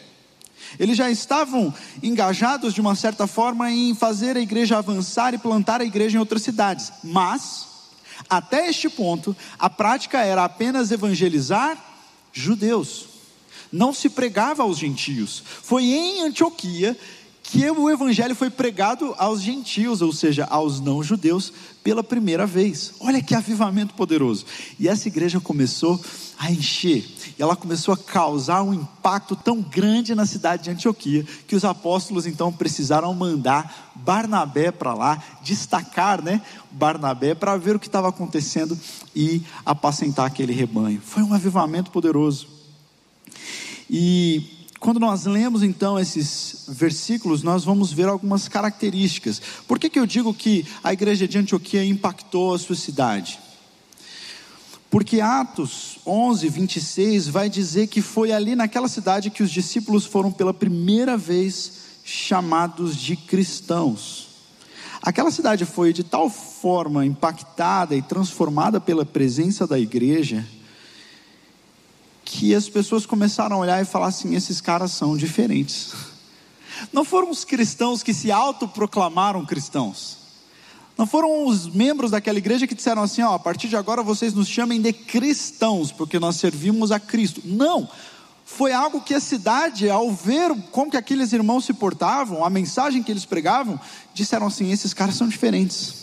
Eles 0.80 0.96
já 0.96 1.12
estavam 1.12 1.74
engajados 2.02 2.74
de 2.74 2.80
uma 2.80 2.96
certa 2.96 3.28
forma 3.28 3.70
em 3.72 3.94
fazer 3.94 4.38
a 4.38 4.42
igreja 4.42 4.78
avançar 4.78 5.34
e 5.34 5.38
plantar 5.38 5.82
a 5.82 5.86
igreja 5.86 6.16
em 6.16 6.20
outras 6.20 6.44
cidades. 6.44 6.94
Mas, 7.04 7.68
até 8.30 8.70
este 8.70 8.90
ponto, 8.90 9.36
a 9.60 9.70
prática 9.70 10.20
era 10.20 10.46
apenas 10.46 10.92
evangelizar 10.92 11.78
judeus. 12.32 13.11
Não 13.72 13.94
se 13.94 14.10
pregava 14.10 14.64
aos 14.64 14.78
gentios. 14.78 15.44
Foi 15.64 15.84
em 15.84 16.24
Antioquia 16.24 16.98
que 17.44 17.70
o 17.70 17.90
evangelho 17.90 18.34
foi 18.34 18.50
pregado 18.50 19.14
aos 19.18 19.42
gentios, 19.42 20.02
ou 20.02 20.14
seja, 20.14 20.46
aos 20.46 20.80
não-judeus, 20.80 21.52
pela 21.84 22.02
primeira 22.04 22.46
vez. 22.46 22.94
Olha 23.00 23.22
que 23.22 23.36
avivamento 23.36 23.94
poderoso. 23.94 24.46
E 24.80 24.88
essa 24.88 25.10
igreja 25.10 25.40
começou 25.40 26.00
a 26.38 26.50
encher, 26.50 27.06
e 27.38 27.42
ela 27.42 27.56
começou 27.56 27.94
a 27.94 27.98
causar 27.98 28.64
um 28.64 28.74
impacto 28.74 29.36
tão 29.36 29.62
grande 29.62 30.16
na 30.16 30.26
cidade 30.26 30.64
de 30.64 30.70
Antioquia, 30.70 31.26
que 31.46 31.56
os 31.56 31.66
apóstolos 31.66 32.26
então 32.26 32.54
precisaram 32.54 33.14
mandar 33.14 33.92
Barnabé 33.96 34.72
para 34.72 34.94
lá, 34.94 35.22
destacar, 35.44 36.22
né, 36.22 36.42
Barnabé 36.72 37.36
para 37.36 37.58
ver 37.58 37.76
o 37.76 37.80
que 37.80 37.88
estava 37.88 38.08
acontecendo 38.08 38.80
e 39.16 39.42
apacentar 39.66 40.26
aquele 40.26 40.54
rebanho. 40.54 41.02
Foi 41.04 41.22
um 41.22 41.34
avivamento 41.34 41.92
poderoso. 41.92 42.61
E 43.94 44.66
quando 44.80 45.02
nós 45.02 45.26
lemos 45.26 45.62
então 45.64 46.00
esses 46.00 46.64
versículos, 46.70 47.44
nós 47.44 47.66
vamos 47.66 47.92
ver 47.92 48.08
algumas 48.08 48.48
características. 48.48 49.42
Por 49.68 49.78
que, 49.78 49.90
que 49.90 50.00
eu 50.00 50.06
digo 50.06 50.34
que 50.34 50.66
a 50.82 50.94
igreja 50.94 51.28
de 51.28 51.38
Antioquia 51.38 51.84
impactou 51.84 52.54
a 52.54 52.58
sua 52.58 52.78
cidade? 52.78 53.38
Porque 54.90 55.20
Atos 55.20 56.00
11, 56.08 56.48
26 56.48 57.28
vai 57.28 57.50
dizer 57.50 57.88
que 57.88 58.02
foi 58.02 58.32
ali 58.32 58.56
naquela 58.56 58.88
cidade 58.88 59.30
que 59.30 59.44
os 59.44 59.52
discípulos 59.52 60.06
foram 60.06 60.32
pela 60.32 60.54
primeira 60.54 61.18
vez 61.18 61.74
chamados 62.06 62.96
de 62.96 63.18
cristãos. 63.18 64.30
Aquela 65.02 65.32
cidade 65.32 65.66
foi 65.66 65.92
de 65.92 66.04
tal 66.04 66.30
forma 66.30 67.06
impactada 67.06 67.94
e 67.94 68.02
transformada 68.02 68.80
pela 68.80 69.06
presença 69.06 69.68
da 69.68 69.78
igreja, 69.78 70.48
que 72.24 72.54
as 72.56 72.70
pessoas 72.70 73.06
começaram 73.06 73.58
a 73.58 73.60
olhar 73.60 73.82
e 73.82 73.86
falar 73.86 74.08
assim: 74.08 74.36
esses 74.36 74.62
caras 74.62 74.92
são 74.92 75.18
diferentes. 75.18 75.94
Não 76.92 77.04
foram 77.04 77.30
os 77.30 77.44
cristãos 77.44 78.02
que 78.02 78.14
se 78.14 78.32
autoproclamaram 78.32 79.46
cristãos. 79.46 80.18
Não 80.98 81.08
foram 81.08 81.48
os 81.48 81.68
membros 81.68 82.12
daquela 82.12 82.38
igreja 82.38 82.68
que 82.68 82.76
disseram 82.76 83.02
assim: 83.02 83.22
ó, 83.22 83.34
a 83.34 83.40
partir 83.40 83.68
de 83.68 83.76
agora 83.76 84.04
vocês 84.04 84.34
nos 84.34 84.48
chamem 84.48 84.82
de 84.82 84.94
cristãos, 84.94 85.92
porque 85.92 86.20
nós 86.20 86.36
servimos 86.36 86.92
a 86.92 87.00
Cristo. 87.00 87.42
Não. 87.44 87.90
Foi 88.46 88.74
algo 88.74 89.00
que 89.02 89.14
a 89.14 89.20
cidade, 89.20 89.90
ao 89.90 90.12
ver 90.12 90.54
como 90.72 90.92
que 90.92 90.98
aqueles 90.98 91.32
irmãos 91.32 91.64
se 91.64 91.74
portavam, 91.74 92.44
a 92.44 92.50
mensagem 92.50 93.02
que 93.02 93.12
eles 93.12 93.26
pregavam, 93.26 93.80
disseram 94.14 94.48
assim: 94.48 94.72
esses 94.72 94.94
caras 94.94 95.16
são 95.16 95.28
diferentes. 95.28 96.01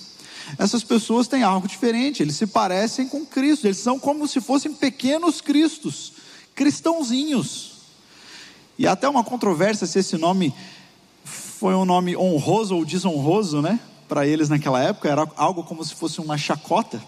Essas 0.56 0.84
pessoas 0.84 1.28
têm 1.28 1.42
algo 1.42 1.66
diferente, 1.68 2.22
eles 2.22 2.36
se 2.36 2.46
parecem 2.46 3.08
com 3.08 3.26
Cristo, 3.26 3.66
eles 3.66 3.78
são 3.78 3.98
como 3.98 4.26
se 4.26 4.40
fossem 4.40 4.72
pequenos 4.72 5.40
cristos 5.40 6.12
cristãozinhos. 6.58 7.78
E 8.76 8.86
até 8.86 9.08
uma 9.08 9.22
controvérsia 9.22 9.86
se 9.86 10.00
esse 10.00 10.18
nome 10.18 10.52
foi 11.24 11.72
um 11.74 11.84
nome 11.84 12.16
honroso 12.16 12.74
ou 12.74 12.84
desonroso, 12.84 13.62
né? 13.62 13.78
Para 14.08 14.26
eles 14.26 14.48
naquela 14.48 14.82
época, 14.82 15.08
era 15.08 15.28
algo 15.36 15.62
como 15.62 15.84
se 15.84 15.94
fosse 15.94 16.20
uma 16.20 16.36
chacota. 16.36 17.00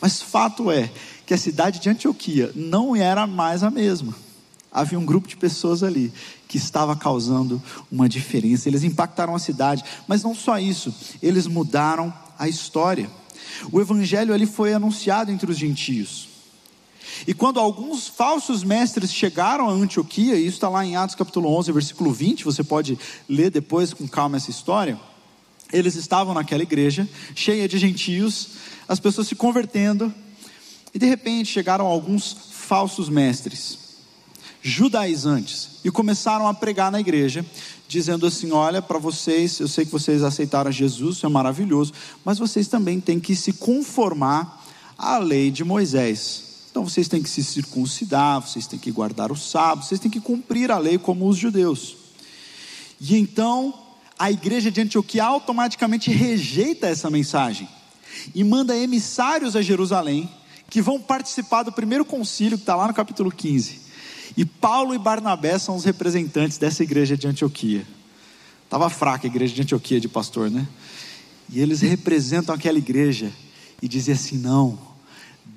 Mas 0.00 0.20
fato 0.20 0.72
é 0.72 0.90
que 1.24 1.32
a 1.32 1.38
cidade 1.38 1.78
de 1.78 1.88
Antioquia 1.88 2.50
não 2.54 2.96
era 2.96 3.26
mais 3.28 3.62
a 3.62 3.70
mesma. 3.70 4.14
Havia 4.72 4.98
um 4.98 5.04
grupo 5.04 5.28
de 5.28 5.36
pessoas 5.36 5.84
ali 5.84 6.12
que 6.48 6.56
estava 6.56 6.96
causando 6.96 7.62
uma 7.90 8.08
diferença. 8.08 8.68
Eles 8.68 8.82
impactaram 8.82 9.36
a 9.36 9.38
cidade, 9.38 9.84
mas 10.08 10.24
não 10.24 10.34
só 10.34 10.58
isso, 10.58 10.92
eles 11.22 11.46
mudaram 11.46 12.12
a 12.38 12.48
história. 12.48 13.10
O 13.70 13.80
evangelho 13.80 14.34
ali 14.34 14.46
foi 14.46 14.72
anunciado 14.72 15.30
entre 15.30 15.50
os 15.50 15.56
gentios. 15.56 16.28
E 17.26 17.32
quando 17.32 17.60
alguns 17.60 18.08
falsos 18.08 18.64
mestres 18.64 19.12
chegaram 19.12 19.68
a 19.68 19.72
Antioquia, 19.72 20.34
e 20.34 20.46
isso 20.46 20.56
está 20.56 20.68
lá 20.68 20.84
em 20.84 20.96
Atos 20.96 21.14
capítulo 21.14 21.48
11, 21.56 21.72
versículo 21.72 22.12
20, 22.12 22.44
você 22.44 22.64
pode 22.64 22.98
ler 23.28 23.50
depois 23.50 23.94
com 23.94 24.08
calma 24.08 24.36
essa 24.36 24.50
história. 24.50 24.98
Eles 25.72 25.94
estavam 25.94 26.34
naquela 26.34 26.62
igreja, 26.62 27.08
cheia 27.34 27.68
de 27.68 27.78
gentios, 27.78 28.48
as 28.88 29.00
pessoas 29.00 29.28
se 29.28 29.34
convertendo, 29.34 30.12
e 30.92 30.98
de 30.98 31.06
repente 31.06 31.46
chegaram 31.46 31.86
alguns 31.86 32.36
falsos 32.50 33.08
mestres, 33.08 33.78
judaizantes, 34.62 35.80
e 35.84 35.90
começaram 35.90 36.46
a 36.46 36.54
pregar 36.54 36.90
na 36.90 37.00
igreja, 37.00 37.44
dizendo 37.88 38.26
assim: 38.26 38.52
Olha, 38.52 38.80
para 38.80 38.98
vocês, 38.98 39.58
eu 39.60 39.68
sei 39.68 39.84
que 39.84 39.92
vocês 39.92 40.22
aceitaram 40.22 40.70
Jesus, 40.70 41.16
isso 41.16 41.26
é 41.26 41.28
maravilhoso, 41.28 41.92
mas 42.24 42.38
vocês 42.38 42.68
também 42.68 43.00
têm 43.00 43.20
que 43.20 43.36
se 43.36 43.52
conformar 43.52 44.64
à 44.96 45.18
lei 45.18 45.50
de 45.50 45.64
Moisés. 45.64 46.44
Então 46.70 46.82
vocês 46.82 47.06
têm 47.06 47.22
que 47.22 47.30
se 47.30 47.44
circuncidar, 47.44 48.40
vocês 48.40 48.66
têm 48.66 48.78
que 48.78 48.90
guardar 48.90 49.30
o 49.30 49.36
sábado, 49.36 49.86
vocês 49.86 50.00
têm 50.00 50.10
que 50.10 50.20
cumprir 50.20 50.70
a 50.72 50.78
lei 50.78 50.98
como 50.98 51.28
os 51.28 51.36
judeus. 51.36 51.96
E 53.00 53.16
então 53.16 53.72
a 54.18 54.30
igreja 54.30 54.70
de 54.70 54.80
Antioquia 54.80 55.24
automaticamente 55.24 56.10
rejeita 56.10 56.86
essa 56.86 57.10
mensagem 57.10 57.68
e 58.34 58.42
manda 58.42 58.76
emissários 58.76 59.54
a 59.56 59.62
Jerusalém 59.62 60.28
que 60.70 60.82
vão 60.82 61.00
participar 61.00 61.62
do 61.62 61.72
primeiro 61.72 62.04
concílio 62.04 62.58
que 62.58 62.62
está 62.62 62.74
lá 62.74 62.88
no 62.88 62.94
capítulo 62.94 63.30
15. 63.30 63.83
E 64.36 64.44
Paulo 64.44 64.94
e 64.94 64.98
Barnabé 64.98 65.58
são 65.58 65.76
os 65.76 65.84
representantes 65.84 66.58
dessa 66.58 66.82
igreja 66.82 67.16
de 67.16 67.26
Antioquia. 67.26 67.86
Estava 68.64 68.88
fraca 68.90 69.26
a 69.26 69.30
igreja 69.30 69.54
de 69.54 69.62
Antioquia 69.62 70.00
de 70.00 70.08
pastor, 70.08 70.50
né? 70.50 70.66
E 71.50 71.60
eles 71.60 71.80
representam 71.80 72.54
aquela 72.54 72.78
igreja 72.78 73.30
e 73.80 73.86
dizem 73.86 74.14
assim: 74.14 74.38
não 74.38 74.78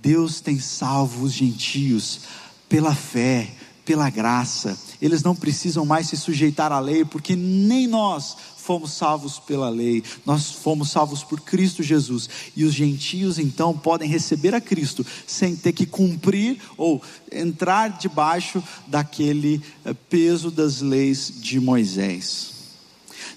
Deus 0.02 0.40
tem 0.40 0.60
salvo 0.60 1.26
os 1.26 1.34
gentios 1.34 2.22
pela 2.70 2.94
fé, 2.94 3.50
pela 3.84 4.10
graça. 4.10 4.78
Eles 5.02 5.24
não 5.24 5.36
precisam 5.36 5.86
mais 5.86 6.08
se 6.08 6.18
sujeitar 6.18 6.72
à 6.72 6.80
lei, 6.80 7.06
porque 7.06 7.36
nem 7.36 7.88
nós 7.88 8.36
fomos 8.58 8.92
salvos 8.92 9.40
pela 9.40 9.70
lei, 9.70 10.04
nós 10.26 10.52
fomos 10.52 10.90
salvos 10.90 11.24
por 11.24 11.40
Cristo 11.40 11.82
Jesus. 11.82 12.30
E 12.56 12.66
os 12.66 12.74
gentios 12.74 13.40
então 13.40 13.78
podem 13.78 14.10
receber 14.10 14.54
a 14.54 14.60
Cristo 14.60 15.06
sem 15.26 15.56
ter 15.56 15.72
que 15.72 15.86
cumprir 15.86 16.60
ou 16.76 17.02
entrar 17.32 17.98
debaixo 17.98 18.62
daquele 18.86 19.62
eh, 19.86 19.96
peso 20.10 20.52
das 20.52 20.82
leis 20.82 21.32
de 21.40 21.60
Moisés. 21.62 22.57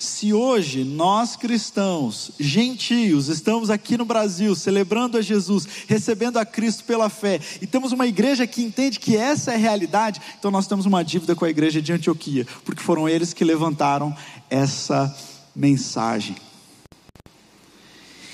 Se 0.00 0.32
hoje 0.32 0.82
nós 0.82 1.36
cristãos, 1.36 2.30
gentios, 2.40 3.28
estamos 3.28 3.68
aqui 3.68 3.98
no 3.98 4.06
Brasil 4.06 4.56
celebrando 4.56 5.18
a 5.18 5.20
Jesus, 5.20 5.68
recebendo 5.86 6.38
a 6.38 6.44
Cristo 6.46 6.84
pela 6.84 7.10
fé, 7.10 7.38
e 7.60 7.66
temos 7.66 7.92
uma 7.92 8.06
igreja 8.06 8.46
que 8.46 8.62
entende 8.62 8.98
que 8.98 9.14
essa 9.14 9.52
é 9.52 9.56
a 9.56 9.58
realidade, 9.58 10.18
então 10.38 10.50
nós 10.50 10.66
temos 10.66 10.86
uma 10.86 11.04
dívida 11.04 11.36
com 11.36 11.44
a 11.44 11.50
igreja 11.50 11.82
de 11.82 11.92
Antioquia, 11.92 12.46
porque 12.64 12.82
foram 12.82 13.06
eles 13.06 13.34
que 13.34 13.44
levantaram 13.44 14.16
essa 14.48 15.14
mensagem. 15.54 16.34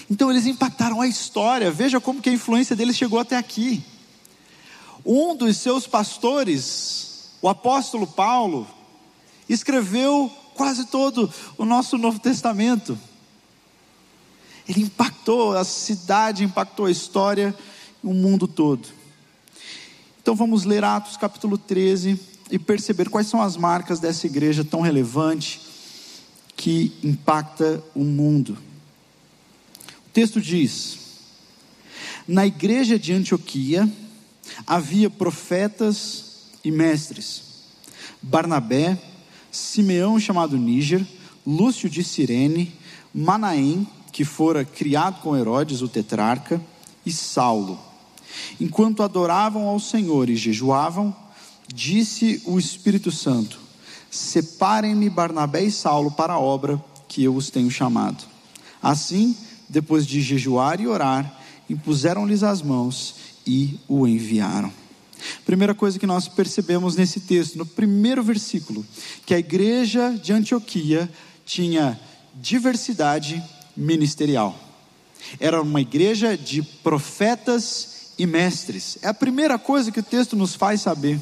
Então 0.09 0.31
eles 0.31 0.47
impactaram 0.47 1.01
a 1.01 1.09
história, 1.09 1.73
veja 1.73 1.99
como 2.01 2.23
que 2.23 2.31
a 2.31 2.33
influência 2.33 2.77
deles 2.77 2.97
chegou 2.97 3.19
até 3.19 3.37
aqui. 3.37 3.83
Um 5.05 5.35
dos 5.35 5.57
seus 5.57 5.85
pastores, 5.85 7.33
o 7.43 7.49
apóstolo 7.49 8.07
Paulo, 8.07 8.69
escreveu 9.49 10.31
quase 10.57 10.87
todo 10.87 11.33
o 11.57 11.65
nosso 11.65 11.99
Novo 11.99 12.19
Testamento. 12.19 12.99
Ele 14.69 14.83
impactou 14.83 15.57
a 15.57 15.65
cidade, 15.65 16.43
impactou 16.43 16.87
a 16.87 16.91
história, 16.91 17.55
o 18.03 18.13
mundo 18.13 18.49
todo. 18.49 18.89
Então 20.21 20.35
vamos 20.35 20.65
ler 20.65 20.83
Atos 20.83 21.17
capítulo 21.17 21.57
13 21.57 22.19
e 22.51 22.59
perceber 22.59 23.09
quais 23.09 23.29
são 23.29 23.41
as 23.41 23.57
marcas 23.57 24.01
dessa 24.01 24.27
igreja 24.27 24.65
tão 24.65 24.81
relevante 24.81 25.61
que 26.57 26.93
impacta 27.05 27.83
o 27.95 28.03
mundo. 28.03 28.59
O 30.07 30.11
texto 30.13 30.41
diz: 30.41 30.99
Na 32.27 32.47
igreja 32.47 32.99
de 32.99 33.13
Antioquia 33.13 33.89
havia 34.67 35.11
profetas 35.11 36.49
e 36.65 36.71
mestres, 36.73 37.43
Barnabé, 38.21 38.99
Simeão 39.57 40.21
chamado 40.21 40.59
Níger, 40.59 41.05
Lúcio 41.47 41.89
de 41.89 42.05
Cirene, 42.05 42.75
Manaém, 43.15 43.89
que 44.13 44.25
fora 44.25 44.65
criado 44.65 45.23
com 45.23 45.37
Herodes, 45.37 45.81
o 45.81 45.89
tetrarca, 45.89 46.61
e 47.05 47.13
Saulo. 47.13 47.79
Enquanto 48.61 49.03
adoravam 49.03 49.67
ao 49.67 49.81
Senhor 49.81 50.29
e 50.29 50.37
jejuavam, 50.37 51.15
disse 51.73 52.43
o 52.45 52.59
Espírito 52.59 53.11
Santo: 53.11 53.59
Separem-me 54.11 55.09
Barnabé 55.09 55.65
e 55.65 55.71
Saulo 55.71 56.11
para 56.11 56.35
a 56.35 56.41
obra 56.41 56.83
que 57.09 57.25
eu 57.25 57.35
os 57.35 57.49
tenho 57.49 57.71
chamado. 57.71 58.25
Assim, 58.83 59.35
depois 59.69 60.07
de 60.07 60.21
jejuar 60.21 60.81
e 60.81 60.87
orar, 60.87 61.41
impuseram-lhes 61.71 62.43
as 62.43 62.61
mãos 62.61 63.15
e 63.47 63.79
o 63.89 64.07
enviaram. 64.07 64.71
Primeira 65.45 65.75
coisa 65.75 65.99
que 65.99 66.07
nós 66.07 66.29
percebemos 66.29 66.97
nesse 66.97 67.21
texto, 67.21 67.57
no 67.57 67.67
primeiro 67.67 68.23
versículo, 68.23 68.85
que 69.25 69.35
a 69.35 69.39
igreja 69.39 70.11
de 70.11 70.33
Antioquia 70.33 71.11
tinha 71.45 71.99
diversidade 72.35 73.43
ministerial. 73.77 74.59
Era 75.41 75.61
uma 75.61 75.81
igreja 75.81 76.37
de 76.37 76.63
profetas 76.63 78.13
e 78.19 78.27
mestres. 78.27 78.99
É 79.03 79.09
a 79.09 79.15
primeira 79.15 79.59
coisa 79.59 79.91
que 79.91 80.01
o 80.01 80.03
texto 80.03 80.37
nos 80.37 80.55
faz 80.55 80.83
saber. 80.83 81.21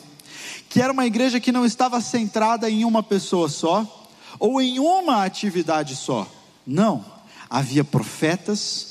que 0.69 0.81
era 0.81 0.93
uma 0.93 1.07
igreja 1.07 1.41
que 1.41 1.53
não 1.53 1.65
estava 1.65 2.01
centrada 2.01 2.69
em 2.69 2.85
uma 2.85 3.03
pessoa 3.03 3.49
só, 3.49 4.09
ou 4.39 4.61
em 4.61 4.79
uma 4.79 5.25
atividade 5.25 5.95
só. 5.95 6.31
Não, 6.67 7.05
havia 7.49 7.85
profetas, 7.85 8.89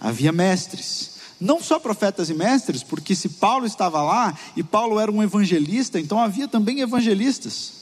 havia 0.00 0.32
mestres. 0.32 1.19
Não 1.40 1.62
só 1.62 1.78
profetas 1.78 2.28
e 2.28 2.34
mestres, 2.34 2.82
porque 2.82 3.14
se 3.14 3.28
Paulo 3.30 3.64
estava 3.64 4.02
lá 4.02 4.36
e 4.54 4.62
Paulo 4.62 5.00
era 5.00 5.10
um 5.10 5.22
evangelista, 5.22 5.98
então 5.98 6.20
havia 6.20 6.46
também 6.46 6.80
evangelistas. 6.80 7.80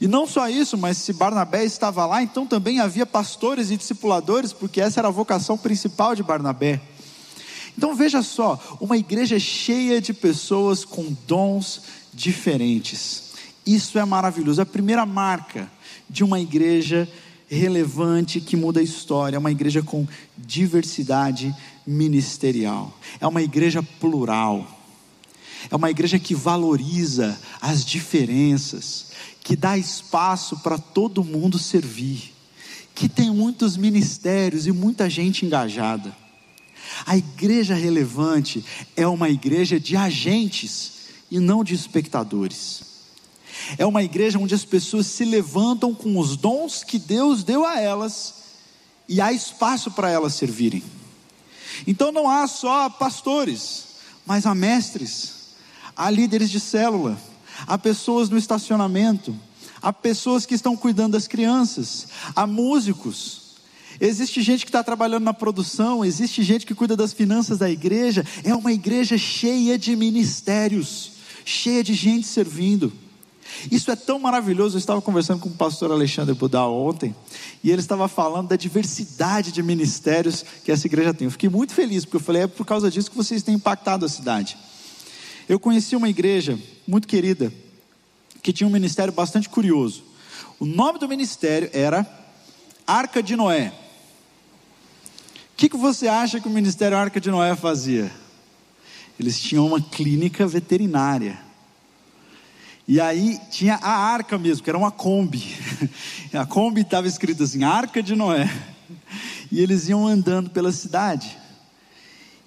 E 0.00 0.06
não 0.06 0.26
só 0.26 0.48
isso, 0.48 0.76
mas 0.78 0.98
se 0.98 1.12
Barnabé 1.12 1.64
estava 1.64 2.06
lá, 2.06 2.22
então 2.22 2.46
também 2.46 2.80
havia 2.80 3.06
pastores 3.06 3.70
e 3.70 3.76
discipuladores, 3.76 4.52
porque 4.52 4.80
essa 4.80 5.00
era 5.00 5.08
a 5.08 5.10
vocação 5.10 5.58
principal 5.58 6.14
de 6.14 6.22
Barnabé. 6.22 6.80
Então 7.76 7.94
veja 7.94 8.22
só, 8.22 8.78
uma 8.80 8.96
igreja 8.96 9.38
cheia 9.38 10.00
de 10.00 10.12
pessoas 10.12 10.84
com 10.84 11.14
dons 11.26 11.82
diferentes. 12.12 13.32
Isso 13.66 13.98
é 13.98 14.04
maravilhoso. 14.04 14.62
A 14.62 14.66
primeira 14.66 15.04
marca 15.04 15.70
de 16.08 16.22
uma 16.22 16.38
igreja 16.38 17.08
relevante 17.48 18.40
que 18.40 18.56
muda 18.56 18.80
a 18.80 18.82
história, 18.82 19.36
é 19.36 19.38
uma 19.38 19.50
igreja 19.50 19.82
com 19.82 20.06
diversidade 20.36 21.54
ministerial. 21.86 22.96
É 23.20 23.26
uma 23.26 23.42
igreja 23.42 23.82
plural. 23.82 24.66
É 25.70 25.76
uma 25.76 25.90
igreja 25.90 26.18
que 26.18 26.34
valoriza 26.34 27.38
as 27.60 27.84
diferenças, 27.84 29.06
que 29.42 29.56
dá 29.56 29.76
espaço 29.76 30.58
para 30.58 30.78
todo 30.78 31.24
mundo 31.24 31.58
servir, 31.58 32.34
que 32.94 33.08
tem 33.08 33.30
muitos 33.30 33.76
ministérios 33.76 34.66
e 34.66 34.72
muita 34.72 35.08
gente 35.08 35.44
engajada. 35.44 36.16
A 37.04 37.16
igreja 37.16 37.74
relevante 37.74 38.64
é 38.96 39.06
uma 39.06 39.28
igreja 39.28 39.78
de 39.78 39.96
agentes 39.96 40.92
e 41.30 41.38
não 41.38 41.64
de 41.64 41.74
espectadores. 41.74 42.82
É 43.76 43.84
uma 43.84 44.02
igreja 44.02 44.38
onde 44.38 44.54
as 44.54 44.64
pessoas 44.64 45.06
se 45.06 45.24
levantam 45.24 45.94
com 45.94 46.18
os 46.18 46.36
dons 46.36 46.84
que 46.84 46.98
Deus 46.98 47.42
deu 47.42 47.64
a 47.64 47.80
elas 47.80 48.34
e 49.08 49.20
há 49.20 49.32
espaço 49.32 49.90
para 49.90 50.10
elas 50.10 50.34
servirem. 50.34 50.82
Então 51.86 52.12
não 52.12 52.28
há 52.28 52.46
só 52.46 52.88
pastores, 52.88 53.84
mas 54.24 54.46
há 54.46 54.54
mestres, 54.54 55.54
há 55.96 56.10
líderes 56.10 56.50
de 56.50 56.60
célula, 56.60 57.18
há 57.66 57.76
pessoas 57.76 58.28
no 58.28 58.38
estacionamento, 58.38 59.34
há 59.82 59.92
pessoas 59.92 60.46
que 60.46 60.54
estão 60.54 60.76
cuidando 60.76 61.12
das 61.12 61.26
crianças, 61.26 62.08
há 62.34 62.46
músicos, 62.46 63.46
Existe 63.98 64.42
gente 64.42 64.64
que 64.64 64.68
está 64.68 64.84
trabalhando 64.84 65.24
na 65.24 65.32
produção, 65.32 66.04
existe 66.04 66.42
gente 66.42 66.66
que 66.66 66.74
cuida 66.74 66.94
das 66.94 67.14
finanças 67.14 67.58
da 67.58 67.70
igreja. 67.70 68.24
É 68.44 68.54
uma 68.54 68.72
igreja 68.72 69.16
cheia 69.16 69.78
de 69.78 69.96
ministérios, 69.96 71.12
cheia 71.44 71.82
de 71.82 71.94
gente 71.94 72.26
servindo. 72.26 72.92
Isso 73.70 73.90
é 73.90 73.96
tão 73.96 74.18
maravilhoso. 74.18 74.76
Eu 74.76 74.78
estava 74.78 75.00
conversando 75.00 75.40
com 75.40 75.48
o 75.48 75.52
pastor 75.52 75.90
Alexandre 75.90 76.34
Budal 76.34 76.74
ontem, 76.74 77.14
e 77.62 77.70
ele 77.70 77.80
estava 77.80 78.08
falando 78.08 78.48
da 78.48 78.56
diversidade 78.56 79.52
de 79.52 79.62
ministérios 79.62 80.44
que 80.64 80.70
essa 80.70 80.86
igreja 80.86 81.14
tem. 81.14 81.26
Eu 81.26 81.30
fiquei 81.30 81.48
muito 81.48 81.74
feliz, 81.74 82.04
porque 82.04 82.16
eu 82.16 82.20
falei, 82.20 82.42
é 82.42 82.46
por 82.46 82.64
causa 82.64 82.90
disso 82.90 83.10
que 83.10 83.16
vocês 83.16 83.42
têm 83.42 83.54
impactado 83.54 84.04
a 84.04 84.08
cidade. 84.08 84.56
Eu 85.48 85.60
conheci 85.60 85.94
uma 85.94 86.08
igreja 86.08 86.58
muito 86.86 87.06
querida, 87.06 87.52
que 88.42 88.52
tinha 88.52 88.66
um 88.66 88.72
ministério 88.72 89.12
bastante 89.12 89.48
curioso. 89.48 90.04
O 90.58 90.64
nome 90.64 90.98
do 90.98 91.08
ministério 91.08 91.70
era 91.72 92.06
Arca 92.86 93.22
de 93.22 93.36
Noé. 93.36 93.72
O 95.52 95.56
que, 95.56 95.68
que 95.68 95.76
você 95.76 96.06
acha 96.06 96.38
que 96.38 96.48
o 96.48 96.50
Ministério 96.50 96.98
Arca 96.98 97.18
de 97.18 97.30
Noé 97.30 97.56
fazia? 97.56 98.12
Eles 99.18 99.40
tinham 99.40 99.66
uma 99.66 99.80
clínica 99.80 100.46
veterinária. 100.46 101.45
E 102.88 103.00
aí 103.00 103.40
tinha 103.50 103.76
a 103.76 103.90
arca 103.90 104.38
mesmo, 104.38 104.62
que 104.62 104.70
era 104.70 104.78
uma 104.78 104.90
Kombi. 104.90 105.56
A 106.32 106.46
Kombi 106.46 106.82
estava 106.82 107.08
escrita 107.08 107.42
assim: 107.44 107.64
Arca 107.64 108.02
de 108.02 108.14
Noé. 108.14 108.48
E 109.50 109.60
eles 109.60 109.88
iam 109.88 110.06
andando 110.06 110.50
pela 110.50 110.70
cidade, 110.70 111.36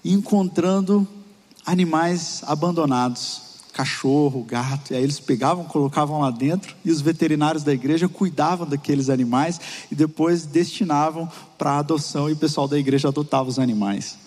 encontrando 0.04 1.08
animais 1.66 2.42
abandonados 2.46 3.50
cachorro, 3.80 4.44
gato, 4.44 4.92
e 4.92 4.98
aí 4.98 5.04
eles 5.04 5.22
pegavam, 5.22 5.64
colocavam 5.64 6.20
lá 6.20 6.32
dentro, 6.32 6.76
e 6.84 6.92
os 6.92 7.00
veterinários 7.00 7.64
da 7.64 7.72
igreja 7.72 8.10
cuidavam 8.10 8.68
daqueles 8.68 9.10
animais 9.10 9.58
e 9.90 9.96
depois 9.96 10.46
destinavam 10.46 11.32
para 11.58 11.78
adoção 11.78 12.30
e 12.30 12.34
o 12.34 12.36
pessoal 12.36 12.68
da 12.68 12.78
igreja 12.78 13.08
adotava 13.08 13.48
os 13.48 13.58
animais. 13.58 14.18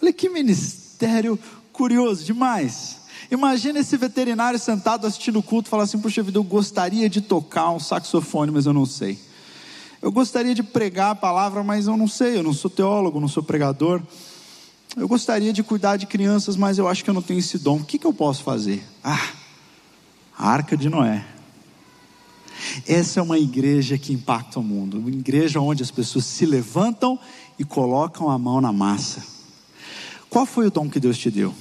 Olha 0.00 0.12
que 0.12 0.28
ministério 0.28 1.36
curioso 1.72 2.24
demais. 2.24 2.98
Imagina 3.30 3.80
esse 3.80 3.96
veterinário 3.96 4.58
sentado 4.58 5.06
assistindo 5.06 5.38
o 5.38 5.42
culto, 5.42 5.68
falar 5.68 5.84
assim: 5.84 5.98
Puxa 5.98 6.22
vida, 6.22 6.38
eu 6.38 6.44
gostaria 6.44 7.08
de 7.08 7.20
tocar 7.20 7.70
um 7.70 7.80
saxofone, 7.80 8.52
mas 8.52 8.66
eu 8.66 8.72
não 8.72 8.86
sei. 8.86 9.18
Eu 10.00 10.12
gostaria 10.12 10.54
de 10.54 10.62
pregar 10.62 11.10
a 11.10 11.14
palavra, 11.14 11.64
mas 11.64 11.86
eu 11.86 11.96
não 11.96 12.06
sei, 12.06 12.36
eu 12.36 12.42
não 12.42 12.52
sou 12.52 12.70
teólogo, 12.70 13.18
não 13.18 13.28
sou 13.28 13.42
pregador. 13.42 14.00
Eu 14.96 15.08
gostaria 15.08 15.52
de 15.52 15.62
cuidar 15.62 15.96
de 15.96 16.06
crianças, 16.06 16.56
mas 16.56 16.78
eu 16.78 16.86
acho 16.88 17.02
que 17.02 17.10
eu 17.10 17.14
não 17.14 17.22
tenho 17.22 17.38
esse 17.38 17.58
dom. 17.58 17.76
O 17.78 17.84
que, 17.84 17.98
que 17.98 18.06
eu 18.06 18.12
posso 18.12 18.42
fazer? 18.42 18.82
Ah, 19.02 19.30
a 20.38 20.48
arca 20.48 20.76
de 20.76 20.88
Noé. 20.88 21.26
Essa 22.86 23.20
é 23.20 23.22
uma 23.22 23.38
igreja 23.38 23.98
que 23.98 24.12
impacta 24.12 24.58
o 24.58 24.62
mundo, 24.62 24.98
uma 24.98 25.10
igreja 25.10 25.60
onde 25.60 25.82
as 25.82 25.90
pessoas 25.90 26.24
se 26.24 26.46
levantam 26.46 27.18
e 27.58 27.64
colocam 27.64 28.30
a 28.30 28.38
mão 28.38 28.60
na 28.60 28.72
massa. 28.72 29.22
Qual 30.30 30.46
foi 30.46 30.66
o 30.66 30.70
dom 30.70 30.88
que 30.88 31.00
Deus 31.00 31.18
te 31.18 31.30
deu? 31.30 31.54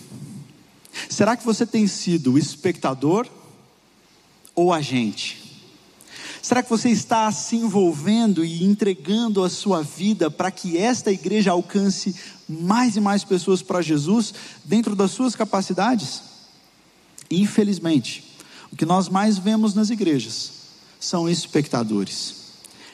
Será 1.16 1.38
que 1.38 1.46
você 1.46 1.66
tem 1.66 1.88
sido 1.88 2.38
espectador 2.38 3.26
ou 4.54 4.74
agente? 4.74 5.64
Será 6.42 6.62
que 6.62 6.70
você 6.70 6.90
está 6.90 7.32
se 7.32 7.56
envolvendo 7.56 8.44
e 8.44 8.66
entregando 8.66 9.42
a 9.42 9.50
sua 9.50 9.82
vida 9.82 10.30
para 10.30 10.52
que 10.52 10.78
esta 10.78 11.14
igreja 11.14 11.52
alcance 11.52 12.14
mais 12.50 12.98
e 12.98 13.00
mais 13.00 13.24
pessoas 13.24 13.62
para 13.62 13.82
Jesus 13.82 14.34
dentro 14.66 14.94
das 14.94 15.12
suas 15.12 15.38
capacidades? 15.38 16.22
Infelizmente, 17.32 18.36
o 18.70 18.76
que 18.76 18.86
nós 18.86 19.08
mais 19.08 19.38
vemos 19.38 19.74
nas 19.74 19.90
igrejas 19.90 20.52
são 21.00 21.30
espectadores. 21.30 22.36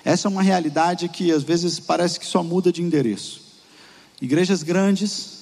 Essa 0.05 0.27
é 0.27 0.29
uma 0.29 0.43
realidade 0.43 1.09
que 1.09 1.31
às 1.31 1.41
vezes 1.41 1.79
parece 1.79 2.19
que 2.19 2.25
só 2.27 2.43
muda 2.43 2.71
de 2.71 2.83
endereço. 2.83 3.41
Igrejas 4.21 4.61
grandes, 4.61 5.39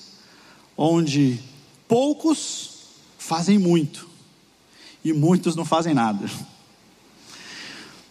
onde 0.78 1.42
poucos 1.89 2.68
fazem 3.30 3.60
muito 3.60 4.10
e 5.06 5.13
muitos 5.13 5.56
não 5.56 5.63
fazem 5.63 5.94
nada. 5.94 6.28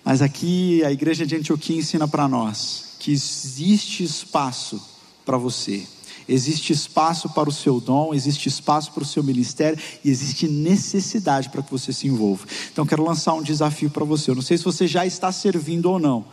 Mas 0.05 0.23
aqui 0.23 0.85
a 0.85 0.93
igreja 0.93 1.27
de 1.27 1.35
Antioquia 1.35 1.77
ensina 1.77 2.07
para 2.07 2.29
nós 2.29 2.95
que 3.01 3.11
existe 3.11 4.05
espaço 4.05 4.81
para 5.27 5.37
você. 5.37 5.85
Existe 6.29 6.73
espaço 6.73 7.29
para 7.31 7.49
o 7.49 7.53
seu 7.53 7.81
dom, 7.81 8.15
existe 8.15 8.49
espaço 8.49 8.93
para 8.93 9.03
o 9.03 9.07
seu 9.07 9.25
ministério 9.25 9.77
e 10.05 10.09
existe 10.09 10.47
necessidade 10.47 11.49
para 11.49 11.65
que 11.65 11.71
você 11.71 11.93
se 11.93 12.07
envolva. 12.07 12.47
Então 12.73 12.87
quero 12.87 13.03
lançar 13.03 13.35
um 13.35 13.43
desafio 13.43 13.91
para 13.91 14.05
você. 14.05 14.31
Eu 14.31 14.37
não 14.37 14.43
sei 14.43 14.57
se 14.57 14.65
você 14.65 14.87
já 14.87 15.05
está 15.05 15.33
servindo 15.33 15.87
ou 15.87 15.99
não, 15.99 16.27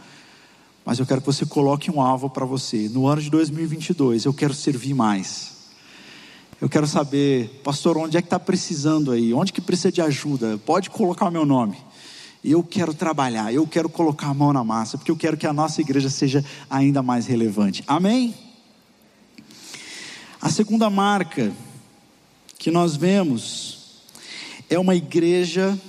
mas 0.85 0.99
eu 0.99 1.07
quero 1.07 1.21
que 1.21 1.27
você 1.27 1.43
coloque 1.43 1.89
um 1.89 1.99
alvo 1.99 2.29
para 2.29 2.45
você. 2.45 2.87
No 2.87 3.07
ano 3.07 3.19
de 3.19 3.31
2022, 3.31 4.25
eu 4.25 4.33
quero 4.33 4.53
servir 4.53 4.93
mais. 4.93 5.54
Eu 6.65 6.69
quero 6.69 6.87
saber, 6.87 7.61
pastor, 7.63 7.95
onde 7.95 8.17
é 8.17 8.21
que 8.23 8.25
está 8.25 8.39
precisando 8.39 9.11
aí? 9.11 9.31
Onde 9.31 9.53
que 9.53 9.61
precisa 9.61 9.91
de 9.91 10.01
ajuda? 10.01 10.57
Pode 10.65 10.89
colocar 10.89 11.27
o 11.27 11.31
meu 11.31 11.45
nome 11.45 11.77
eu 12.43 12.63
quero 12.63 12.91
trabalhar, 12.91 13.53
eu 13.53 13.65
quero 13.65 13.87
colocar 13.87 14.27
a 14.27 14.33
mão 14.33 14.51
na 14.51 14.63
massa, 14.63 14.97
porque 14.97 15.11
eu 15.11 15.15
quero 15.15 15.37
que 15.37 15.45
a 15.45 15.53
nossa 15.53 15.81
igreja 15.81 16.09
seja 16.09 16.43
ainda 16.69 17.03
mais 17.03 17.27
relevante. 17.27 17.83
Amém? 17.87 18.35
A 20.41 20.49
segunda 20.49 20.89
marca 20.89 21.51
que 22.57 22.71
nós 22.71 22.95
vemos 22.95 24.03
é 24.67 24.77
uma 24.77 24.95
igreja 24.95 25.79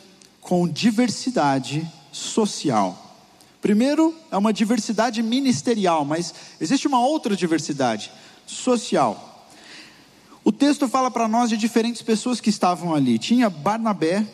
com 0.43 0.69
diversidade 0.69 1.91
social. 2.13 3.19
Primeiro, 3.61 4.15
é 4.31 4.37
uma 4.37 4.53
diversidade 4.53 5.23
ministerial, 5.23 6.05
mas 6.05 6.35
existe 6.61 6.87
uma 6.87 7.01
outra 7.01 7.35
diversidade 7.35 8.11
social. 8.47 9.36
O 10.47 10.53
texto 10.53 10.87
fala 10.87 11.11
para 11.11 11.27
nós 11.27 11.51
de 11.51 11.57
diferentes 11.57 12.03
pessoas 12.03 12.41
que 12.41 12.51
estavam 12.51 12.95
ali. 12.95 13.19
Tinha 13.19 13.51
Barnabé, 13.51 14.25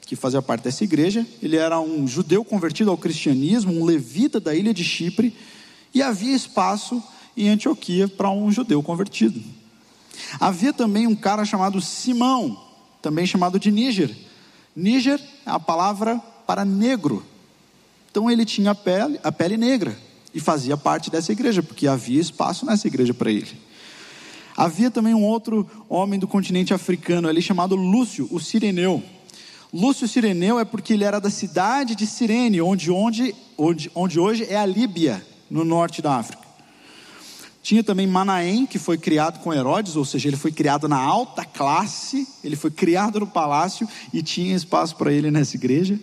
que 0.00 0.16
fazia 0.16 0.42
parte 0.42 0.64
dessa 0.64 0.82
igreja. 0.82 1.24
Ele 1.40 1.56
era 1.56 1.78
um 1.78 2.08
judeu 2.08 2.44
convertido 2.44 2.90
ao 2.90 2.98
cristianismo, 2.98 3.72
um 3.72 3.84
levita 3.84 4.40
da 4.40 4.52
ilha 4.52 4.74
de 4.74 4.82
Chipre, 4.82 5.32
e 5.94 6.02
havia 6.02 6.34
espaço 6.34 7.00
em 7.36 7.48
Antioquia 7.48 8.08
para 8.08 8.28
um 8.28 8.50
judeu 8.50 8.82
convertido. 8.82 9.40
Havia 10.40 10.72
também 10.72 11.06
um 11.06 11.14
cara 11.14 11.44
chamado 11.44 11.80
Simão, 11.80 12.60
também 13.00 13.24
chamado 13.24 13.56
de 13.56 13.70
Níger. 13.70 14.12
Níger 14.74 15.20
é 15.46 15.50
a 15.52 15.60
palavra 15.60 16.18
para 16.48 16.64
negro. 16.64 17.24
Então 18.10 18.28
ele 18.28 18.44
tinha 18.44 18.72
a 18.72 18.74
pele, 18.74 19.20
a 19.22 19.30
pele 19.30 19.56
negra 19.56 19.96
e 20.34 20.40
fazia 20.40 20.76
parte 20.76 21.12
dessa 21.12 21.30
igreja, 21.30 21.62
porque 21.62 21.86
havia 21.86 22.20
espaço 22.20 22.66
nessa 22.66 22.88
igreja 22.88 23.14
para 23.14 23.30
ele. 23.30 23.69
Havia 24.60 24.90
também 24.90 25.14
um 25.14 25.24
outro 25.24 25.66
homem 25.88 26.20
do 26.20 26.28
continente 26.28 26.74
africano 26.74 27.26
ali 27.26 27.40
chamado 27.40 27.74
Lúcio, 27.74 28.28
o 28.30 28.38
Sireneu. 28.38 29.02
Lúcio 29.72 30.06
Sireneu 30.06 30.58
é 30.58 30.66
porque 30.66 30.92
ele 30.92 31.02
era 31.02 31.18
da 31.18 31.30
cidade 31.30 31.94
de 31.94 32.06
Cirene, 32.06 32.60
onde, 32.60 32.90
onde, 32.90 33.34
onde, 33.56 33.90
onde 33.94 34.20
hoje 34.20 34.44
é 34.50 34.58
a 34.58 34.66
Líbia, 34.66 35.24
no 35.50 35.64
norte 35.64 36.02
da 36.02 36.16
África. 36.16 36.46
Tinha 37.62 37.82
também 37.82 38.06
Manaém, 38.06 38.66
que 38.66 38.78
foi 38.78 38.98
criado 38.98 39.40
com 39.40 39.50
Herodes, 39.50 39.96
ou 39.96 40.04
seja, 40.04 40.28
ele 40.28 40.36
foi 40.36 40.52
criado 40.52 40.86
na 40.86 40.98
alta 40.98 41.42
classe, 41.42 42.28
ele 42.44 42.54
foi 42.54 42.70
criado 42.70 43.18
no 43.18 43.26
palácio 43.26 43.88
e 44.12 44.22
tinha 44.22 44.54
espaço 44.54 44.94
para 44.94 45.10
ele 45.10 45.30
nessa 45.30 45.56
igreja. 45.56 45.98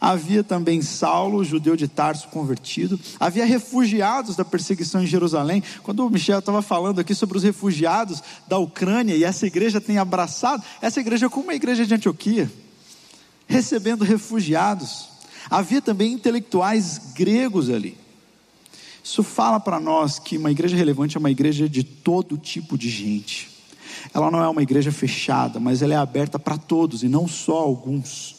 Havia 0.00 0.44
também 0.44 0.80
Saulo, 0.80 1.42
judeu 1.44 1.74
de 1.74 1.88
Tarso 1.88 2.28
convertido. 2.28 2.98
Havia 3.18 3.44
refugiados 3.44 4.36
da 4.36 4.44
perseguição 4.44 5.02
em 5.02 5.06
Jerusalém. 5.06 5.62
Quando 5.82 6.06
o 6.06 6.10
Michel 6.10 6.38
estava 6.38 6.62
falando 6.62 7.00
aqui 7.00 7.14
sobre 7.14 7.36
os 7.36 7.42
refugiados 7.42 8.22
da 8.46 8.58
Ucrânia 8.58 9.14
e 9.16 9.24
essa 9.24 9.46
igreja 9.46 9.80
tem 9.80 9.98
abraçado, 9.98 10.62
essa 10.80 11.00
igreja 11.00 11.26
é 11.26 11.28
como 11.28 11.50
a 11.50 11.54
igreja 11.54 11.84
de 11.84 11.94
Antioquia, 11.94 12.50
recebendo 13.48 14.04
refugiados. 14.04 15.08
Havia 15.50 15.82
também 15.82 16.12
intelectuais 16.12 17.12
gregos 17.14 17.68
ali. 17.68 17.96
Isso 19.02 19.22
fala 19.22 19.58
para 19.58 19.80
nós 19.80 20.18
que 20.18 20.36
uma 20.36 20.50
igreja 20.50 20.76
relevante 20.76 21.16
é 21.16 21.20
uma 21.20 21.30
igreja 21.30 21.68
de 21.68 21.82
todo 21.82 22.38
tipo 22.38 22.78
de 22.78 22.88
gente. 22.88 23.48
Ela 24.14 24.30
não 24.30 24.40
é 24.40 24.48
uma 24.48 24.62
igreja 24.62 24.92
fechada, 24.92 25.58
mas 25.58 25.82
ela 25.82 25.94
é 25.94 25.96
aberta 25.96 26.38
para 26.38 26.56
todos 26.56 27.02
e 27.02 27.08
não 27.08 27.26
só 27.26 27.56
alguns. 27.56 28.37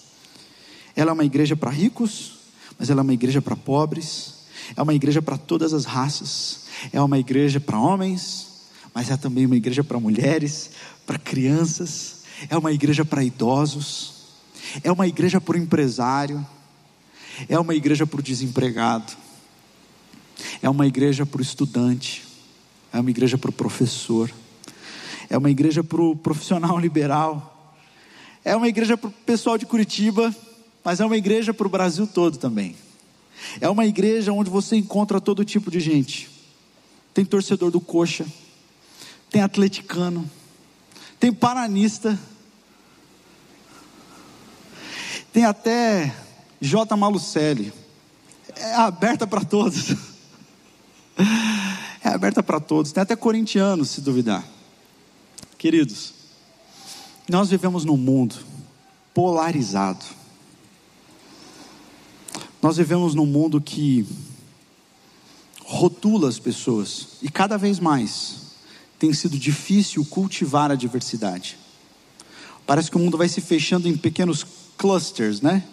Ela 1.00 1.12
é 1.12 1.14
uma 1.14 1.24
igreja 1.24 1.56
para 1.56 1.72
ricos, 1.72 2.40
mas 2.78 2.90
ela 2.90 3.02
é 3.02 3.04
uma 3.04 3.14
igreja 3.14 3.42
para 3.42 3.56
pobres. 3.56 4.36
É 4.76 4.82
uma 4.82 4.94
igreja 4.94 5.22
para 5.22 5.38
todas 5.38 5.74
as 5.74 5.86
raças. 5.86 6.66
É 6.92 7.02
uma 7.02 7.18
igreja 7.18 7.60
para 7.60 7.80
homens, 7.80 8.48
mas 8.94 9.10
é 9.10 9.18
também 9.18 9.46
uma 9.46 9.56
igreja 9.56 9.84
para 9.84 10.00
mulheres, 10.00 10.72
para 11.06 11.18
crianças. 11.18 12.24
É 12.50 12.58
uma 12.58 12.72
igreja 12.72 13.06
para 13.06 13.24
idosos. 13.24 14.14
É 14.84 14.92
uma 14.92 15.08
igreja 15.08 15.40
para 15.40 15.56
o 15.56 15.60
empresário. 15.60 16.46
É 17.48 17.58
uma 17.58 17.74
igreja 17.74 18.06
para 18.06 18.20
o 18.20 18.24
desempregado 18.24 19.14
é 20.62 20.70
uma 20.70 20.88
igreja 20.88 21.26
para 21.26 21.40
o 21.40 21.42
estudante, 21.42 22.26
é 22.92 23.00
uma 23.00 23.10
igreja 23.10 23.38
para 23.38 23.50
o 23.50 23.54
professor, 23.54 24.32
é 25.30 25.38
uma 25.38 25.50
igreja 25.50 25.84
para 25.84 26.02
o 26.02 26.16
profissional 26.16 26.78
liberal, 26.80 27.76
é 28.44 28.56
uma 28.56 28.68
igreja 28.68 28.98
para 28.98 29.10
o 29.10 29.12
pessoal 29.12 29.58
de 29.58 29.66
Curitiba, 29.66 30.36
mas 30.84 31.00
é 31.00 31.06
uma 31.06 31.18
igreja 31.18 31.54
para 31.54 31.68
o 31.68 31.70
Brasil 31.70 32.08
todo 32.08 32.38
também. 32.38 32.76
É 33.60 33.70
uma 33.70 33.86
igreja 33.86 34.32
onde 34.32 34.50
você 34.50 34.76
encontra 34.76 35.22
todo 35.22 35.46
tipo 35.46 35.72
de 35.72 35.80
gente. 35.80 36.30
Tem 37.14 37.26
torcedor 37.26 37.72
do 37.72 37.80
coxa, 37.80 38.26
tem 39.30 39.42
atleticano, 39.42 40.30
tem 41.20 41.34
paranista, 41.34 42.18
tem 45.32 45.46
até 45.46 46.16
J. 46.62 46.96
Malucelli. 46.96 47.74
É 48.56 48.76
aberta 48.76 49.26
para 49.28 49.44
todos. 49.44 49.96
É 52.02 52.08
aberta 52.08 52.42
para 52.42 52.62
todos, 52.62 52.94
tem 52.94 53.04
até 53.04 53.14
corintianos, 53.14 53.90
se 53.90 54.00
duvidar. 54.00 54.46
Queridos, 55.58 56.14
nós 57.28 57.50
vivemos 57.50 57.84
num 57.84 57.98
mundo 57.98 58.36
polarizado. 59.14 60.06
Nós 62.62 62.78
vivemos 62.78 63.16
num 63.16 63.26
mundo 63.26 63.62
que 63.62 64.06
rotula 65.64 66.28
as 66.28 66.40
pessoas 66.40 67.18
e 67.22 67.30
cada 67.30 67.58
vez 67.58 67.80
mais 67.80 68.50
tem 68.98 69.14
sido 69.14 69.38
difícil 69.38 70.04
cultivar 70.06 70.72
a 70.72 70.76
diversidade. 70.76 71.58
Parece 72.66 72.92
que 72.92 72.98
o 72.98 73.00
mundo 73.00 73.18
vai 73.18 73.30
se 73.30 73.40
fechando 73.40 73.88
em 73.88 73.96
pequenos 73.96 74.46
clusters, 74.78 75.42
né? 75.42 75.64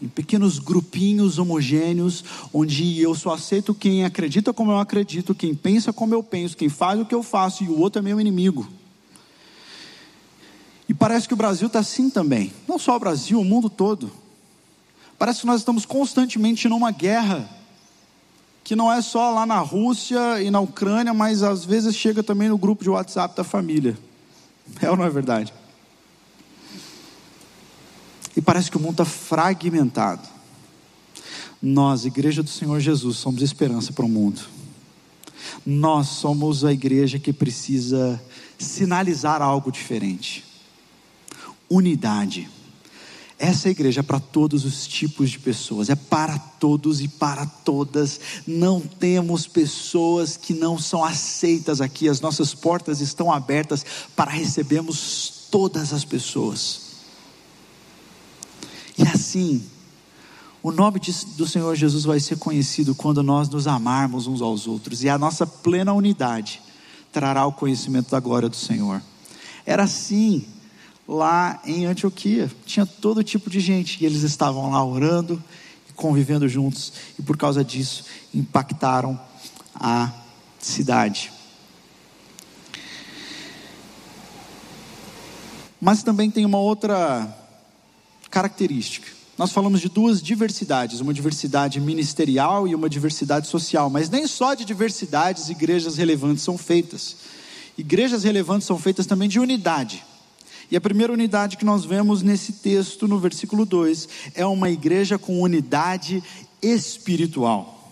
em 0.00 0.06
pequenos 0.06 0.58
grupinhos 0.58 1.38
homogêneos, 1.38 2.24
onde 2.52 3.00
eu 3.00 3.14
só 3.14 3.32
aceito 3.32 3.74
quem 3.74 4.04
acredita 4.04 4.52
como 4.52 4.70
eu 4.70 4.78
acredito, 4.78 5.34
quem 5.34 5.54
pensa 5.54 5.92
como 5.92 6.14
eu 6.14 6.22
penso, 6.22 6.56
quem 6.56 6.68
faz 6.68 7.00
o 7.00 7.04
que 7.04 7.14
eu 7.14 7.22
faço 7.22 7.64
e 7.64 7.68
o 7.68 7.78
outro 7.78 7.98
é 7.98 8.02
meu 8.02 8.20
inimigo. 8.20 8.68
E 10.88 10.94
parece 10.94 11.26
que 11.26 11.34
o 11.34 11.36
Brasil 11.36 11.66
está 11.66 11.80
assim 11.80 12.08
também, 12.08 12.52
não 12.66 12.78
só 12.78 12.96
o 12.96 13.00
Brasil, 13.00 13.40
o 13.40 13.44
mundo 13.44 13.68
todo. 13.68 14.10
Parece 15.18 15.40
que 15.40 15.46
nós 15.46 15.60
estamos 15.60 15.84
constantemente 15.84 16.68
numa 16.68 16.90
guerra, 16.92 17.48
que 18.62 18.76
não 18.76 18.92
é 18.92 19.02
só 19.02 19.30
lá 19.32 19.44
na 19.44 19.58
Rússia 19.58 20.40
e 20.40 20.50
na 20.50 20.60
Ucrânia, 20.60 21.12
mas 21.12 21.42
às 21.42 21.64
vezes 21.64 21.96
chega 21.96 22.22
também 22.22 22.48
no 22.48 22.56
grupo 22.56 22.84
de 22.84 22.90
WhatsApp 22.90 23.36
da 23.36 23.42
família. 23.42 23.98
É 24.80 24.90
ou 24.90 24.96
não 24.96 25.04
é 25.04 25.10
verdade? 25.10 25.52
E 28.36 28.40
parece 28.40 28.70
que 28.70 28.76
o 28.76 28.80
mundo 28.80 28.92
está 28.92 29.04
fragmentado. 29.04 30.28
Nós, 31.60 32.04
Igreja 32.04 32.42
do 32.42 32.50
Senhor 32.50 32.78
Jesus, 32.78 33.16
somos 33.16 33.42
esperança 33.42 33.92
para 33.92 34.04
o 34.04 34.08
mundo. 34.08 34.40
Nós 35.64 36.08
somos 36.08 36.64
a 36.64 36.72
igreja 36.72 37.18
que 37.18 37.32
precisa 37.32 38.20
sinalizar 38.58 39.42
algo 39.42 39.72
diferente. 39.72 40.44
Unidade. 41.68 42.48
Essa 43.38 43.68
igreja 43.68 44.00
é 44.00 44.02
para 44.02 44.18
todos 44.18 44.64
os 44.64 44.86
tipos 44.88 45.30
de 45.30 45.38
pessoas, 45.38 45.88
é 45.88 45.94
para 45.94 46.36
todos 46.36 47.00
e 47.00 47.06
para 47.06 47.46
todas. 47.46 48.20
Não 48.44 48.80
temos 48.80 49.46
pessoas 49.46 50.36
que 50.36 50.52
não 50.52 50.76
são 50.76 51.04
aceitas 51.04 51.80
aqui, 51.80 52.08
as 52.08 52.20
nossas 52.20 52.52
portas 52.52 53.00
estão 53.00 53.32
abertas 53.32 53.86
para 54.16 54.30
recebermos 54.30 55.46
todas 55.52 55.92
as 55.92 56.04
pessoas. 56.04 56.80
E 58.98 59.02
assim, 59.02 59.64
o 60.60 60.72
nome 60.72 60.98
de, 60.98 61.12
do 61.36 61.46
Senhor 61.46 61.76
Jesus 61.76 62.02
vai 62.02 62.18
ser 62.18 62.38
conhecido 62.38 62.92
quando 62.92 63.22
nós 63.22 63.48
nos 63.48 63.68
amarmos 63.68 64.26
uns 64.26 64.42
aos 64.42 64.66
outros, 64.66 65.04
e 65.04 65.08
a 65.08 65.16
nossa 65.16 65.46
plena 65.46 65.92
unidade 65.92 66.60
trará 67.12 67.46
o 67.46 67.52
conhecimento 67.52 68.10
da 68.10 68.18
glória 68.18 68.48
do 68.48 68.56
Senhor. 68.56 69.00
Era 69.64 69.84
assim 69.84 70.44
lá 71.08 71.58
em 71.64 71.86
Antioquia, 71.86 72.50
tinha 72.66 72.84
todo 72.84 73.24
tipo 73.24 73.48
de 73.48 73.60
gente, 73.60 74.02
e 74.02 74.06
eles 74.06 74.22
estavam 74.22 74.70
lá 74.70 74.84
orando 74.84 75.42
e 75.88 75.92
convivendo 75.94 76.46
juntos, 76.46 76.92
e 77.18 77.22
por 77.22 77.38
causa 77.38 77.64
disso 77.64 78.04
impactaram 78.34 79.18
a 79.74 80.12
cidade. 80.58 81.32
Mas 85.80 86.02
também 86.02 86.30
tem 86.30 86.44
uma 86.44 86.58
outra 86.58 87.34
característica. 88.30 89.08
Nós 89.38 89.52
falamos 89.52 89.80
de 89.80 89.88
duas 89.88 90.20
diversidades, 90.20 91.00
uma 91.00 91.14
diversidade 91.14 91.80
ministerial 91.80 92.66
e 92.66 92.74
uma 92.74 92.90
diversidade 92.90 93.46
social, 93.46 93.88
mas 93.88 94.10
nem 94.10 94.26
só 94.26 94.52
de 94.52 94.64
diversidades 94.64 95.48
igrejas 95.48 95.96
relevantes 95.96 96.42
são 96.42 96.58
feitas. 96.58 97.16
Igrejas 97.78 98.24
relevantes 98.24 98.66
são 98.66 98.76
feitas 98.76 99.06
também 99.06 99.28
de 99.28 99.38
unidade. 99.38 100.04
E 100.70 100.76
a 100.76 100.80
primeira 100.80 101.12
unidade 101.12 101.56
que 101.56 101.64
nós 101.64 101.84
vemos 101.84 102.22
nesse 102.22 102.52
texto, 102.52 103.08
no 103.08 103.18
versículo 103.18 103.64
2, 103.64 104.08
é 104.34 104.44
uma 104.44 104.68
igreja 104.68 105.18
com 105.18 105.40
unidade 105.40 106.22
espiritual. 106.60 107.90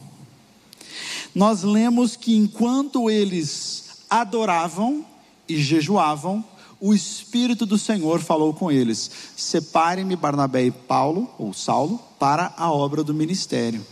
Nós 1.35 1.63
lemos 1.63 2.17
que 2.17 2.37
enquanto 2.37 3.11
eles 3.11 4.05
adoravam 4.11 5.05
e 5.49 5.57
jejuavam, 5.57 6.45
o 6.79 6.93
Espírito 6.93 7.65
do 7.65 7.79
Senhor 7.79 8.21
falou 8.21 8.53
com 8.53 8.71
eles: 8.71 9.11
Separem-me 9.37 10.15
Barnabé 10.15 10.65
e 10.65 10.71
Paulo, 10.71 11.31
ou 11.39 11.55
Saulo, 11.55 11.99
para 12.19 12.53
a 12.57 12.71
obra 12.71 13.03
do 13.03 13.15
ministério. 13.15 13.85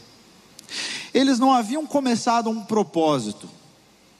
Eles 1.12 1.38
não 1.38 1.52
haviam 1.52 1.86
começado 1.86 2.50
um 2.50 2.62
propósito 2.62 3.48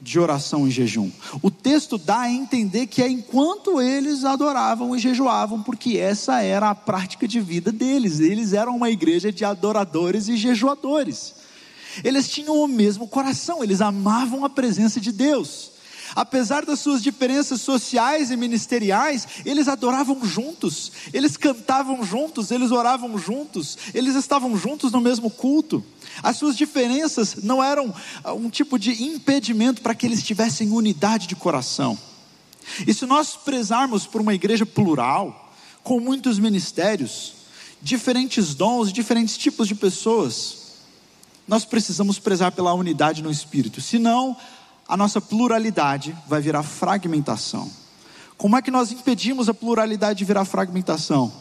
de 0.01 0.19
oração 0.19 0.67
e 0.67 0.71
jejum. 0.71 1.09
O 1.41 1.49
texto 1.49 1.97
dá 1.97 2.21
a 2.21 2.31
entender 2.31 2.87
que 2.87 3.01
é 3.01 3.07
enquanto 3.07 3.81
eles 3.81 4.23
adoravam 4.23 4.95
e 4.95 4.99
jejuavam, 4.99 5.63
porque 5.63 5.97
essa 5.97 6.41
era 6.41 6.69
a 6.69 6.75
prática 6.75 7.27
de 7.27 7.39
vida 7.39 7.71
deles. 7.71 8.19
Eles 8.19 8.53
eram 8.53 8.75
uma 8.75 8.89
igreja 8.89 9.31
de 9.31 9.45
adoradores 9.45 10.27
e 10.27 10.37
jejuadores. 10.37 11.35
Eles 12.03 12.27
tinham 12.27 12.61
o 12.61 12.67
mesmo 12.67 13.07
coração, 13.07 13.63
eles 13.63 13.81
amavam 13.81 14.43
a 14.43 14.49
presença 14.49 14.99
de 14.99 15.11
Deus. 15.11 15.74
Apesar 16.15 16.65
das 16.65 16.79
suas 16.79 17.03
diferenças 17.03 17.59
sociais 17.59 18.31
e 18.31 18.37
ministeriais, 18.37 19.27
eles 19.43 19.67
adoravam 19.67 20.23
juntos, 20.25 20.91
eles 21.13 21.35
cantavam 21.35 22.05
juntos, 22.05 22.51
eles 22.51 22.71
oravam 22.71 23.17
juntos, 23.17 23.77
eles 23.93 24.15
estavam 24.15 24.55
juntos 24.55 24.93
no 24.93 25.01
mesmo 25.01 25.29
culto. 25.29 25.83
As 26.23 26.37
suas 26.37 26.55
diferenças 26.55 27.35
não 27.43 27.61
eram 27.61 27.93
ah, 28.23 28.33
um 28.33 28.49
tipo 28.49 28.79
de 28.79 29.03
impedimento 29.03 29.81
para 29.81 29.93
que 29.93 30.05
eles 30.05 30.23
tivessem 30.23 30.71
unidade 30.71 31.27
de 31.27 31.35
coração. 31.35 31.99
E 32.87 32.93
se 32.93 33.05
nós 33.05 33.35
prezarmos 33.35 34.07
por 34.07 34.21
uma 34.21 34.33
igreja 34.33 34.65
plural, 34.65 35.53
com 35.83 35.99
muitos 35.99 36.39
ministérios, 36.39 37.33
diferentes 37.81 38.55
dons, 38.55 38.91
diferentes 38.91 39.37
tipos 39.37 39.67
de 39.67 39.75
pessoas, 39.75 40.65
nós 41.47 41.65
precisamos 41.65 42.17
prezar 42.17 42.53
pela 42.53 42.73
unidade 42.73 43.21
no 43.21 43.29
espírito, 43.29 43.81
senão 43.81 44.35
a 44.87 44.95
nossa 44.95 45.19
pluralidade 45.19 46.15
vai 46.27 46.41
virar 46.41 46.63
fragmentação. 46.63 47.69
Como 48.37 48.57
é 48.57 48.61
que 48.61 48.71
nós 48.71 48.91
impedimos 48.91 49.47
a 49.49 49.53
pluralidade 49.53 50.19
de 50.19 50.25
virar 50.25 50.45
fragmentação? 50.45 51.31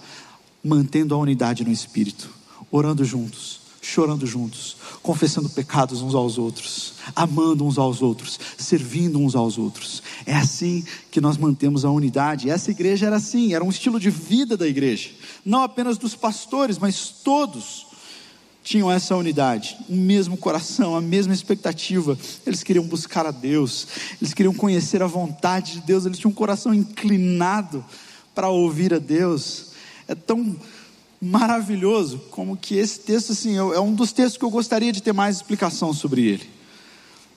mantendo 0.64 1.14
a 1.14 1.18
unidade 1.18 1.62
no 1.62 1.70
espírito, 1.70 2.30
orando 2.70 3.04
juntos, 3.04 3.60
chorando 3.82 4.26
juntos, 4.26 4.78
confessando 5.02 5.50
pecados 5.50 6.00
uns 6.00 6.14
aos 6.14 6.38
outros, 6.38 6.94
amando 7.14 7.66
uns 7.66 7.76
aos 7.76 8.00
outros, 8.00 8.40
servindo 8.56 9.18
uns 9.18 9.36
aos 9.36 9.58
outros. 9.58 10.02
É 10.24 10.34
assim 10.34 10.82
que 11.10 11.20
nós 11.20 11.36
mantemos 11.36 11.84
a 11.84 11.90
unidade. 11.90 12.48
Essa 12.48 12.70
igreja 12.70 13.06
era 13.06 13.16
assim, 13.16 13.52
era 13.52 13.62
um 13.62 13.68
estilo 13.68 14.00
de 14.00 14.08
vida 14.08 14.56
da 14.56 14.66
igreja, 14.66 15.10
não 15.44 15.62
apenas 15.62 15.98
dos 15.98 16.14
pastores, 16.14 16.78
mas 16.78 17.10
todos 17.10 17.83
tinham 18.64 18.90
essa 18.90 19.14
unidade, 19.14 19.76
o 19.90 19.94
mesmo 19.94 20.38
coração, 20.38 20.96
a 20.96 21.00
mesma 21.00 21.34
expectativa. 21.34 22.18
Eles 22.46 22.62
queriam 22.62 22.86
buscar 22.86 23.26
a 23.26 23.30
Deus, 23.30 23.86
eles 24.20 24.32
queriam 24.32 24.54
conhecer 24.54 25.02
a 25.02 25.06
vontade 25.06 25.74
de 25.74 25.80
Deus, 25.82 26.06
eles 26.06 26.18
tinham 26.18 26.30
um 26.30 26.34
coração 26.34 26.72
inclinado 26.72 27.84
para 28.34 28.48
ouvir 28.48 28.94
a 28.94 28.98
Deus. 28.98 29.72
É 30.08 30.14
tão 30.14 30.56
maravilhoso 31.20 32.22
como 32.30 32.56
que 32.56 32.74
esse 32.74 33.00
texto 33.00 33.32
assim 33.32 33.56
é 33.56 33.80
um 33.80 33.94
dos 33.94 34.12
textos 34.12 34.38
que 34.38 34.44
eu 34.44 34.50
gostaria 34.50 34.92
de 34.92 35.02
ter 35.02 35.12
mais 35.12 35.36
explicação 35.36 35.92
sobre 35.92 36.22
ele. 36.22 36.54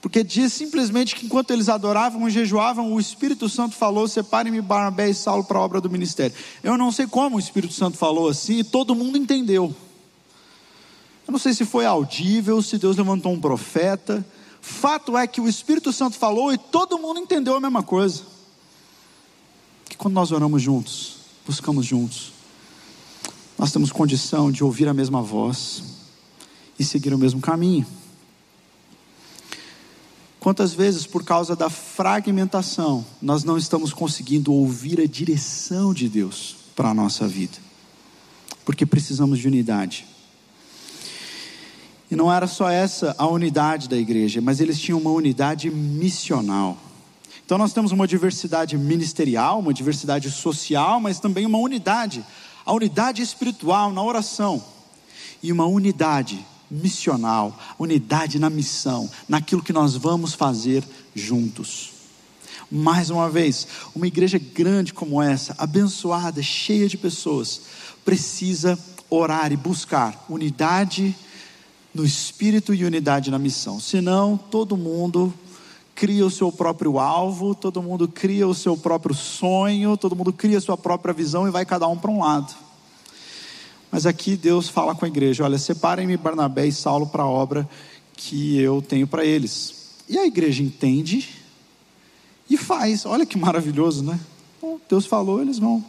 Porque 0.01 0.23
diz 0.23 0.53
simplesmente 0.53 1.13
que 1.13 1.25
enquanto 1.25 1.51
eles 1.51 1.67
adoravam 1.67 2.25
e 2.27 2.31
jejuavam, 2.31 2.93
o 2.93 2.99
Espírito 2.99 3.49
Santo 3.49 3.75
falou: 3.75 4.07
separem-me 4.07 4.61
Barnabé 4.61 5.09
e 5.09 5.13
Saulo 5.13 5.43
para 5.43 5.57
a 5.57 5.61
obra 5.61 5.81
do 5.81 5.89
ministério. 5.89 6.35
Eu 6.63 6.77
não 6.77 6.91
sei 6.91 7.05
como 7.05 7.35
o 7.35 7.39
Espírito 7.39 7.73
Santo 7.73 7.97
falou 7.97 8.29
assim, 8.29 8.59
e 8.59 8.63
todo 8.63 8.95
mundo 8.95 9.17
entendeu. 9.17 9.75
Eu 11.27 11.33
não 11.33 11.39
sei 11.39 11.53
se 11.53 11.65
foi 11.65 11.85
audível, 11.85 12.61
se 12.61 12.77
Deus 12.77 12.95
levantou 12.95 13.33
um 13.33 13.39
profeta. 13.39 14.25
Fato 14.61 15.17
é 15.17 15.27
que 15.27 15.41
o 15.41 15.47
Espírito 15.47 15.91
Santo 15.91 16.17
falou 16.17 16.53
e 16.53 16.57
todo 16.57 16.97
mundo 16.97 17.19
entendeu 17.19 17.53
a 17.55 17.59
mesma 17.59 17.83
coisa. 17.83 18.23
Que 19.89 19.97
quando 19.97 20.13
nós 20.13 20.31
oramos 20.31 20.61
juntos, 20.61 21.17
buscamos 21.45 21.85
juntos, 21.85 22.31
nós 23.57 23.73
temos 23.73 23.91
condição 23.91 24.49
de 24.49 24.63
ouvir 24.63 24.87
a 24.87 24.93
mesma 24.93 25.21
voz 25.21 25.83
e 26.79 26.85
seguir 26.85 27.13
o 27.13 27.17
mesmo 27.17 27.41
caminho. 27.41 27.85
Quantas 30.39 30.73
vezes, 30.73 31.05
por 31.05 31.25
causa 31.25 31.57
da 31.57 31.69
fragmentação, 31.69 33.05
nós 33.21 33.43
não 33.43 33.57
estamos 33.57 33.91
conseguindo 33.91 34.53
ouvir 34.53 35.01
a 35.01 35.05
direção 35.05 35.93
de 35.93 36.07
Deus 36.07 36.55
para 36.73 36.89
a 36.89 36.93
nossa 36.93 37.27
vida? 37.27 37.57
Porque 38.63 38.85
precisamos 38.85 39.39
de 39.39 39.47
unidade. 39.47 40.07
E 42.09 42.15
não 42.15 42.31
era 42.31 42.47
só 42.47 42.69
essa 42.69 43.13
a 43.17 43.27
unidade 43.27 43.89
da 43.89 43.97
igreja, 43.97 44.39
mas 44.39 44.59
eles 44.61 44.79
tinham 44.79 44.99
uma 44.99 45.11
unidade 45.11 45.69
missional. 45.69 46.77
Então 47.45 47.57
nós 47.57 47.73
temos 47.73 47.91
uma 47.91 48.07
diversidade 48.07 48.77
ministerial, 48.77 49.59
uma 49.59 49.73
diversidade 49.73 50.29
social, 50.31 50.99
mas 50.99 51.19
também 51.19 51.45
uma 51.45 51.57
unidade, 51.57 52.23
a 52.65 52.73
unidade 52.73 53.21
espiritual 53.21 53.91
na 53.91 54.03
oração 54.03 54.63
e 55.41 55.51
uma 55.51 55.65
unidade 55.65 56.45
missional, 56.69 57.57
unidade 57.79 58.39
na 58.39 58.49
missão, 58.49 59.09
naquilo 59.27 59.63
que 59.63 59.71
nós 59.71 59.95
vamos 59.95 60.33
fazer 60.33 60.83
juntos. 61.15 61.91
Mais 62.69 63.09
uma 63.09 63.29
vez, 63.29 63.65
uma 63.95 64.07
igreja 64.07 64.37
grande 64.37 64.93
como 64.93 65.21
essa, 65.21 65.55
abençoada, 65.57 66.43
cheia 66.43 66.89
de 66.89 66.97
pessoas, 66.97 67.61
precisa 68.03 68.77
orar 69.09 69.53
e 69.53 69.57
buscar 69.57 70.25
unidade 70.29 71.15
no 71.97 72.05
espírito 72.05 72.75
e 72.75 72.85
unidade 72.85 73.31
na 73.31 73.39
missão. 73.39 73.79
Senão, 73.79 74.37
todo 74.37 74.77
mundo 74.77 75.33
cria 75.95 76.23
o 76.23 76.29
seu 76.29 76.51
próprio 76.51 76.99
alvo, 76.99 77.55
todo 77.55 77.81
mundo 77.81 78.07
cria 78.07 78.47
o 78.47 78.53
seu 78.53 78.77
próprio 78.77 79.15
sonho, 79.15 79.97
todo 79.97 80.15
mundo 80.15 80.31
cria 80.31 80.59
a 80.59 80.61
sua 80.61 80.77
própria 80.77 81.11
visão 81.11 81.47
e 81.47 81.51
vai 81.51 81.65
cada 81.65 81.87
um 81.87 81.97
para 81.97 82.11
um 82.11 82.19
lado. 82.19 82.53
Mas 83.91 84.05
aqui 84.05 84.37
Deus 84.37 84.69
fala 84.69 84.93
com 84.93 85.05
a 85.05 85.07
igreja: 85.07 85.43
olha, 85.43 85.57
separem-me 85.57 86.15
Barnabé 86.17 86.67
e 86.67 86.71
Saulo 86.71 87.07
para 87.07 87.23
a 87.23 87.27
obra 87.27 87.67
que 88.15 88.59
eu 88.59 88.79
tenho 88.79 89.07
para 89.07 89.25
eles. 89.25 89.95
E 90.07 90.19
a 90.19 90.25
igreja 90.25 90.61
entende 90.61 91.27
e 92.47 92.57
faz. 92.57 93.07
Olha 93.07 93.25
que 93.25 93.39
maravilhoso, 93.39 94.03
né? 94.03 94.19
Deus 94.87 95.07
falou, 95.07 95.41
eles 95.41 95.57
vão 95.57 95.83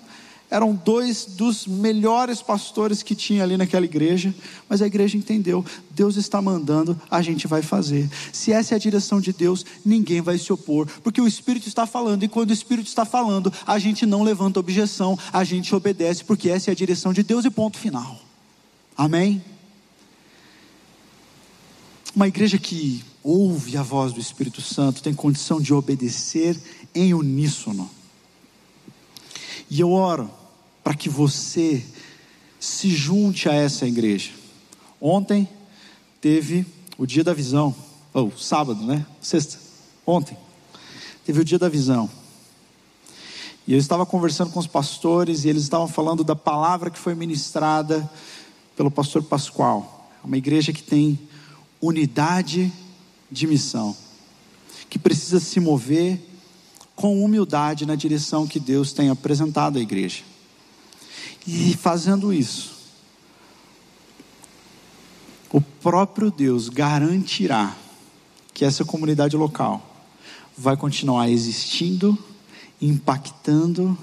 eram 0.51 0.75
dois 0.75 1.27
dos 1.27 1.67
melhores 1.67 2.41
pastores 2.41 3.03
que 3.03 3.15
tinha 3.15 3.43
ali 3.43 3.57
naquela 3.57 3.85
igreja, 3.85 4.35
mas 4.69 4.81
a 4.81 4.87
igreja 4.87 5.17
entendeu: 5.17 5.65
Deus 5.91 6.17
está 6.17 6.41
mandando, 6.41 6.99
a 7.11 7.21
gente 7.21 7.47
vai 7.47 7.63
fazer. 7.63 8.09
Se 8.33 8.53
essa 8.53 8.75
é 8.75 8.77
a 8.77 8.79
direção 8.79 9.21
de 9.21 9.33
Deus, 9.33 9.65
ninguém 9.85 10.21
vai 10.21 10.39
se 10.39 10.53
opor, 10.53 10.87
porque 11.03 11.21
o 11.21 11.27
Espírito 11.27 11.69
está 11.69 11.87
falando, 11.87 12.23
e 12.23 12.29
quando 12.29 12.51
o 12.51 12.55
Espírito 12.55 12.89
está 12.89 13.05
falando, 13.05 13.53
a 13.67 13.79
gente 13.79 14.07
não 14.07 14.23
levanta 14.23 14.61
objeção, 14.61 15.19
a 15.33 15.45
gente 15.45 15.75
obedece, 15.75 16.25
porque 16.25 16.49
essa 16.49 16.71
é 16.71 16.73
a 16.73 16.77
direção 16.77 17.13
de 17.13 17.23
Deus 17.23 17.45
e 17.45 17.51
ponto 17.51 17.79
final. 17.79 18.19
Amém? 18.97 19.43
Uma 22.17 22.27
igreja 22.27 22.59
que 22.59 23.05
ouve 23.23 23.77
a 23.77 23.83
voz 23.83 24.13
do 24.13 24.21
Espírito 24.21 24.63
Santo 24.63 25.03
tem 25.03 25.13
condição 25.13 25.61
de 25.61 25.75
obedecer 25.75 26.59
em 26.95 27.13
uníssono. 27.13 27.89
E 29.71 29.81
eu 29.81 29.93
oro 29.93 30.31
para 30.89 30.97
que 30.97 31.11
você 31.11 31.85
se 32.59 32.89
junte 32.89 33.47
a 33.47 33.53
essa 33.53 33.87
igreja. 33.87 34.31
Ontem 34.99 35.47
teve 36.19 36.65
o 36.97 37.05
dia 37.05 37.23
da 37.23 37.35
visão, 37.35 37.77
ou 38.15 38.33
sábado, 38.35 38.83
né? 38.83 39.05
Sexta, 39.21 39.59
ontem, 40.07 40.35
teve 41.27 41.43
o 41.43 41.45
dia 41.45 41.59
da 41.59 41.69
visão. 41.69 42.09
E 43.67 43.75
eu 43.75 43.79
estava 43.79 44.07
conversando 44.07 44.51
com 44.51 44.59
os 44.59 44.67
pastores 44.67 45.45
e 45.45 45.51
eles 45.51 45.65
estavam 45.65 45.87
falando 45.87 46.25
da 46.25 46.35
palavra 46.35 46.89
que 46.89 46.99
foi 46.99 47.15
ministrada 47.15 48.11
pelo 48.75 48.91
pastor 48.91 49.23
Pascoal. 49.23 50.11
É 50.25 50.27
uma 50.27 50.39
igreja 50.39 50.73
que 50.73 50.83
tem 50.83 51.19
unidade 51.83 52.73
de 53.31 53.47
missão, 53.47 53.95
que 54.89 54.99
precisa 54.99 55.39
se 55.39 55.61
mover 55.61 56.19
com 56.97 57.23
humildade 57.23 57.85
na 57.85 57.95
direção 57.95 58.47
que 58.47 58.59
Deus 58.59 58.95
tem 58.95 59.11
apresentado 59.11 59.77
à 59.77 59.83
igreja. 59.83 60.23
E 61.51 61.75
fazendo 61.75 62.31
isso, 62.31 62.77
o 65.51 65.63
próprio 65.63 66.31
Deus 66.31 66.69
garantirá 66.69 67.75
que 68.53 68.67
essa 68.67 68.85
comunidade 68.85 69.35
local 69.35 70.05
vai 70.55 70.77
continuar 70.77 71.31
existindo, 71.31 72.19
impactando 72.83 73.97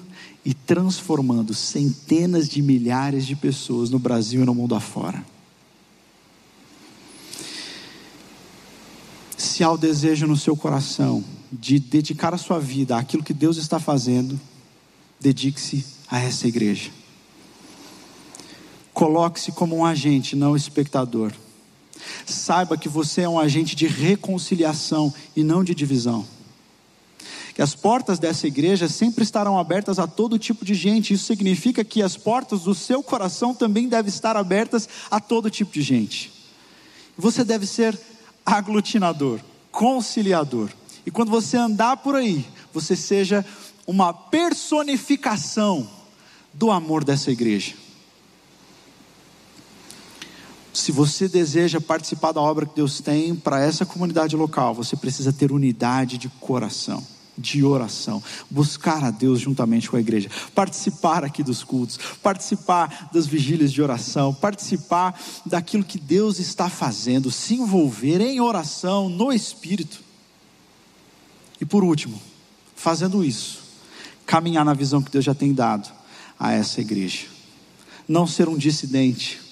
e 0.44 0.56
transformando 0.56 1.54
centenas 1.54 2.50
de 2.50 2.64
milhares 2.64 3.28
de 3.28 3.36
pessoas 3.36 3.92
no 3.92 4.00
Brasil 4.00 4.42
e 4.42 4.46
no 4.46 4.56
mundo 4.56 4.74
afora. 4.74 5.24
Se 9.38 9.64
há 9.64 9.72
o 9.72 9.78
desejo 9.78 10.26
no 10.26 10.36
seu 10.36 10.58
coração 10.58 11.24
de 11.52 11.78
dedicar 11.78 12.34
a 12.34 12.40
sua 12.40 12.60
vida 12.60 12.98
àquilo 12.98 13.24
que 13.24 13.36
Deus 13.36 13.58
está 13.58 13.80
fazendo, 13.80 14.42
dedique-se 15.22 15.86
a 16.10 16.20
essa 16.20 16.48
igreja. 16.48 17.05
Coloque-se 18.96 19.52
como 19.52 19.76
um 19.76 19.86
agente, 19.86 20.38
não 20.38 20.56
espectador. 20.56 21.34
Saiba 22.26 22.78
que 22.78 22.88
você 22.88 23.24
é 23.24 23.30
um 23.30 23.38
agente 23.38 23.76
de 23.76 23.88
reconciliação 23.88 25.14
e 25.36 25.44
não 25.44 25.66
de 25.66 25.76
divisão. 25.76 26.26
Que 27.54 27.62
as 27.62 27.76
portas 27.76 28.20
dessa 28.20 28.48
igreja 28.48 28.88
sempre 28.88 29.26
estarão 29.26 29.60
abertas 29.60 30.00
a 30.00 30.08
todo 30.08 30.40
tipo 30.40 30.64
de 30.64 30.74
gente. 30.74 31.14
Isso 31.14 31.26
significa 31.26 31.84
que 31.84 32.02
as 32.02 32.16
portas 32.16 32.62
do 32.62 32.74
seu 32.74 33.04
coração 33.04 33.54
também 33.54 33.90
devem 33.90 34.08
estar 34.08 34.38
abertas 34.38 34.88
a 35.12 35.20
todo 35.20 35.52
tipo 35.52 35.74
de 35.74 35.82
gente. 35.82 36.32
Você 37.18 37.44
deve 37.44 37.68
ser 37.68 38.00
aglutinador, 38.46 39.42
conciliador. 39.74 40.70
E 41.06 41.12
quando 41.12 41.32
você 41.32 41.58
andar 41.58 41.98
por 41.98 42.16
aí, 42.16 42.46
você 42.74 42.96
seja 42.96 43.46
uma 43.86 44.14
personificação 44.14 45.86
do 46.54 46.72
amor 46.72 47.04
dessa 47.04 47.30
igreja. 47.30 47.85
Se 50.76 50.92
você 50.92 51.30
deseja 51.30 51.80
participar 51.80 52.34
da 52.34 52.42
obra 52.42 52.66
que 52.66 52.76
Deus 52.76 53.00
tem 53.00 53.34
para 53.34 53.62
essa 53.62 53.86
comunidade 53.86 54.36
local, 54.36 54.76
você 54.76 54.98
precisa 54.98 55.32
ter 55.32 55.54
unidade 55.54 56.18
de 56.18 56.28
coração, 56.28 57.02
de 57.38 57.64
oração, 57.64 58.22
buscar 58.52 59.02
a 59.02 59.10
Deus 59.10 59.40
juntamente 59.40 59.90
com 59.90 59.96
a 59.96 60.02
igreja, 60.02 60.30
participar 60.54 61.24
aqui 61.24 61.42
dos 61.42 61.64
cultos, 61.64 61.98
participar 62.22 63.10
das 63.14 63.26
vigílias 63.26 63.72
de 63.72 63.82
oração, 63.82 64.34
participar 64.34 65.18
daquilo 65.46 65.82
que 65.82 65.98
Deus 65.98 66.40
está 66.40 66.70
fazendo, 66.70 67.32
se 67.32 67.54
envolver 67.54 68.20
em 68.20 68.42
oração 68.42 69.08
no 69.08 69.32
Espírito. 69.32 70.02
E 71.60 71.64
por 71.64 71.86
último, 71.86 72.22
fazendo 72.76 73.24
isso, 73.24 73.60
caminhar 74.26 74.66
na 74.66 74.74
visão 74.74 75.02
que 75.02 75.10
Deus 75.10 75.24
já 75.24 75.34
tem 75.34 75.54
dado 75.54 75.90
a 76.38 76.52
essa 76.52 76.82
igreja. 76.82 77.28
Não 78.06 78.28
ser 78.28 78.50
um 78.50 78.58
dissidente, 78.58 79.45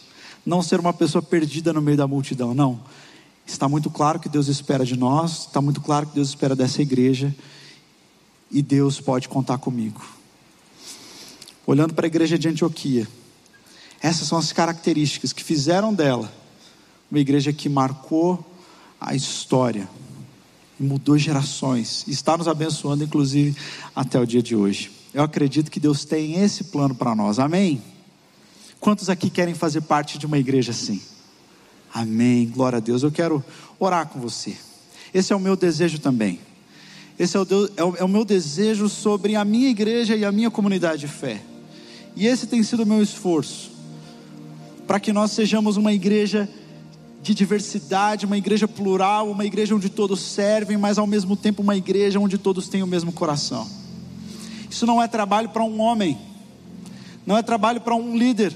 não 0.46 0.62
ser 0.62 0.80
uma 0.80 0.94
pessoa 0.94 1.22
perdida 1.22 1.72
no 1.72 1.82
meio 1.82 1.98
da 1.98 2.08
multidão, 2.08 2.54
não. 2.54 2.80
Está 3.46 3.68
muito 3.68 3.90
claro 3.90 4.20
que 4.20 4.30
Deus 4.30 4.48
espera 4.48 4.86
de 4.86 4.98
nós, 4.98 5.48
está 5.48 5.62
muito 5.62 5.82
claro 5.82 6.08
que 6.08 6.16
Deus 6.16 6.30
espera 6.30 6.56
dessa 6.56 6.82
igreja, 6.82 7.36
e 8.52 8.62
Deus 8.62 9.02
pode 9.02 9.28
contar 9.28 9.58
comigo. 9.58 10.06
Olhando 11.66 11.94
para 11.94 12.06
a 12.06 12.08
igreja 12.08 12.38
de 12.38 12.48
Antioquia, 12.48 13.08
Essas 14.04 14.28
são 14.28 14.38
as 14.38 14.52
características 14.52 15.32
que 15.32 15.42
fizeram 15.42 15.94
dela 15.94 16.30
uma 17.10 17.20
igreja 17.20 17.54
que 17.54 17.70
marcou 17.70 18.44
a 19.00 19.16
história, 19.16 19.88
mudou 20.78 21.18
gerações, 21.18 22.04
e 22.08 22.12
está 22.12 22.36
nos 22.36 22.48
abençoando, 22.48 23.04
inclusive, 23.04 23.56
até 23.96 24.20
o 24.20 24.26
dia 24.26 24.42
de 24.42 24.56
hoje. 24.56 24.92
Eu 25.14 25.24
acredito 25.24 25.72
que 25.72 25.80
Deus 25.80 26.04
tem 26.04 26.40
esse 26.42 26.66
plano 26.66 26.96
para 26.96 27.16
nós, 27.16 27.40
amém? 27.40 27.82
Quantos 28.84 29.10
aqui 29.10 29.30
querem 29.30 29.54
fazer 29.54 29.80
parte 29.80 30.18
de 30.18 30.26
uma 30.26 30.38
igreja 30.38 30.72
assim? 30.72 31.02
Amém, 31.94 32.46
glória 32.46 32.80
a 32.80 32.82
Deus. 32.82 33.02
Eu 33.02 33.14
quero 33.14 33.42
orar 33.80 34.08
com 34.08 34.20
você. 34.20 34.58
Esse 35.14 35.32
é 35.32 35.36
o 35.38 35.40
meu 35.40 35.56
desejo 35.56 36.00
também. 36.00 36.38
Esse 37.18 37.38
é 37.38 37.40
o, 37.40 37.46
Deus, 37.46 37.72
é, 37.78 37.84
o, 37.86 37.96
é 37.96 38.04
o, 38.04 38.10
meu 38.10 38.26
desejo 38.26 38.90
sobre 38.90 39.38
a 39.38 39.46
minha 39.46 39.70
igreja 39.70 40.18
e 40.18 40.26
a 40.26 40.34
minha 40.34 40.52
comunidade 40.52 41.00
de 41.00 41.08
fé. 41.08 41.42
E 42.14 42.28
esse 42.28 42.46
tem 42.46 42.62
sido 42.62 42.84
o 42.84 42.86
meu 42.86 43.02
esforço. 43.02 43.72
Para 44.86 45.00
que 45.00 45.14
nós 45.14 45.32
sejamos 45.32 45.78
uma 45.78 45.94
igreja 45.94 46.50
de 47.22 47.34
diversidade, 47.34 48.26
uma 48.26 48.38
igreja 48.38 48.68
plural, 48.68 49.32
uma 49.32 49.46
igreja 49.46 49.74
onde 49.74 49.88
todos 49.88 50.20
servem, 50.22 50.76
mas 50.76 50.98
ao 50.98 51.08
mesmo 51.08 51.38
tempo 51.38 51.62
uma 51.62 51.78
igreja 51.78 52.20
onde 52.20 52.38
todos 52.38 52.68
têm 52.68 52.84
o 52.84 52.88
mesmo 52.88 53.14
coração. 53.14 53.66
Isso 54.70 54.86
não 54.86 55.02
é 55.02 55.08
trabalho 55.08 55.48
para 55.48 55.64
um 55.64 55.80
homem, 55.80 56.18
não 57.26 57.38
é 57.38 57.42
trabalho 57.42 57.80
para 57.80 57.96
um 57.96 58.18
líder, 58.18 58.54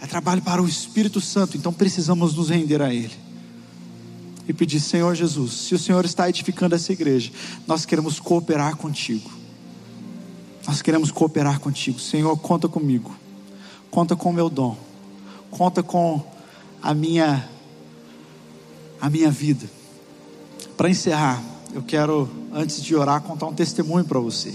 é 0.00 0.06
trabalho 0.06 0.40
para 0.40 0.62
o 0.62 0.68
Espírito 0.68 1.20
Santo, 1.20 1.56
então 1.56 1.72
precisamos 1.72 2.34
nos 2.34 2.48
render 2.48 2.80
a 2.80 2.92
Ele 2.92 3.14
e 4.48 4.52
pedir: 4.52 4.80
Senhor 4.80 5.14
Jesus, 5.14 5.52
se 5.52 5.74
o 5.74 5.78
Senhor 5.78 6.04
está 6.04 6.28
edificando 6.28 6.74
essa 6.74 6.92
igreja, 6.92 7.30
nós 7.66 7.84
queremos 7.84 8.18
cooperar 8.18 8.76
contigo. 8.76 9.30
Nós 10.66 10.82
queremos 10.82 11.10
cooperar 11.10 11.60
contigo. 11.60 11.98
Senhor, 11.98 12.36
conta 12.36 12.68
comigo. 12.68 13.14
Conta 13.90 14.14
com 14.14 14.30
o 14.30 14.32
meu 14.32 14.48
dom. 14.48 14.76
Conta 15.50 15.82
com 15.82 16.22
a 16.82 16.94
minha 16.94 17.48
a 19.00 19.08
minha 19.08 19.30
vida. 19.30 19.68
Para 20.76 20.90
encerrar, 20.90 21.42
eu 21.72 21.82
quero 21.82 22.28
antes 22.52 22.82
de 22.82 22.94
orar 22.94 23.20
contar 23.22 23.46
um 23.46 23.54
testemunho 23.54 24.04
para 24.04 24.18
você. 24.18 24.54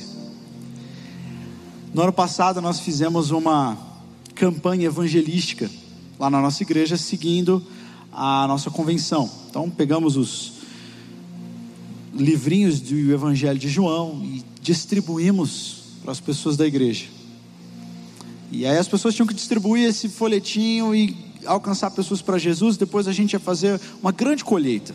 No 1.93 2.01
ano 2.01 2.13
passado 2.13 2.61
nós 2.61 2.79
fizemos 2.79 3.31
uma 3.31 3.77
campanha 4.35 4.87
evangelística 4.87 5.71
lá 6.19 6.29
na 6.29 6.41
nossa 6.41 6.61
igreja 6.61 6.97
seguindo 6.97 7.63
a 8.11 8.45
nossa 8.47 8.69
convenção. 8.69 9.29
Então 9.49 9.69
pegamos 9.69 10.17
os 10.17 10.53
livrinhos 12.13 12.79
do 12.79 13.11
Evangelho 13.11 13.57
de 13.57 13.69
João 13.69 14.21
e 14.23 14.43
distribuímos 14.61 15.83
para 16.01 16.11
as 16.11 16.19
pessoas 16.19 16.55
da 16.55 16.65
igreja. 16.67 17.05
E 18.51 18.65
aí 18.65 18.77
as 18.77 18.87
pessoas 18.87 19.15
tinham 19.15 19.27
que 19.27 19.33
distribuir 19.33 19.87
esse 19.87 20.07
folhetinho 20.07 20.93
e 20.93 21.15
alcançar 21.45 21.91
pessoas 21.91 22.21
para 22.21 22.37
Jesus. 22.37 22.77
Depois 22.77 23.07
a 23.07 23.11
gente 23.11 23.33
ia 23.33 23.39
fazer 23.39 23.79
uma 24.01 24.11
grande 24.11 24.43
colheita. 24.43 24.93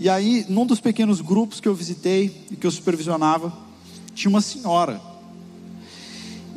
E 0.00 0.08
aí, 0.08 0.46
num 0.48 0.64
dos 0.64 0.80
pequenos 0.80 1.20
grupos 1.20 1.60
que 1.60 1.66
eu 1.66 1.74
visitei 1.74 2.46
e 2.50 2.56
que 2.56 2.66
eu 2.66 2.70
supervisionava, 2.70 3.52
tinha 4.14 4.30
uma 4.30 4.40
senhora 4.40 5.00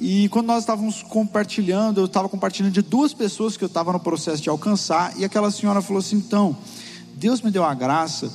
e 0.04 0.28
quando 0.30 0.48
nós 0.48 0.64
estávamos 0.64 1.04
compartilhando, 1.04 2.02
eu 2.02 2.06
estava 2.06 2.28
compartilhando 2.28 2.74
de 2.74 2.82
duas 2.82 3.14
pessoas 3.14 3.56
que 3.56 3.64
eu 3.64 3.68
estava 3.68 3.94
no 3.94 4.00
processo 4.00 4.42
de 4.42 4.50
alcançar, 4.50 5.16
e 5.16 5.24
aquela 5.24 5.52
senhora 5.52 5.80
falou 5.80 6.00
assim: 6.00 6.16
então, 6.16 6.58
Deus 7.14 7.40
me 7.40 7.52
deu 7.52 7.64
a 7.64 7.72
graça, 7.76 8.34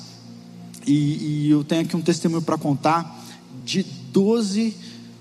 e, 0.86 1.48
e 1.48 1.50
eu 1.50 1.64
tenho 1.64 1.82
aqui 1.82 1.96
um 1.96 2.00
testemunho 2.00 2.40
para 2.40 2.56
contar, 2.56 3.20
de 3.64 3.82
12 3.82 4.76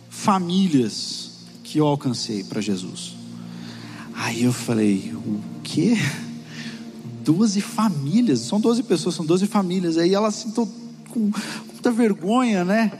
famílias 0.08 1.32
que 1.64 1.80
eu 1.80 1.88
alcancei 1.88 2.44
para 2.44 2.62
Jesus. 2.62 3.16
Aí 4.14 4.44
eu 4.44 4.54
falei: 4.54 5.16
o 5.16 5.42
quê? 5.64 5.98
12 7.24 7.60
famílias, 7.60 8.42
são 8.42 8.62
12 8.62 8.84
pessoas, 8.84 9.16
são 9.16 9.26
12 9.26 9.48
famílias. 9.48 9.98
Aí 9.98 10.14
ela 10.14 10.30
sentou 10.30 10.68
com, 11.10 11.32
com 11.32 11.74
muita 11.74 11.90
vergonha, 11.90 12.64
né? 12.64 12.92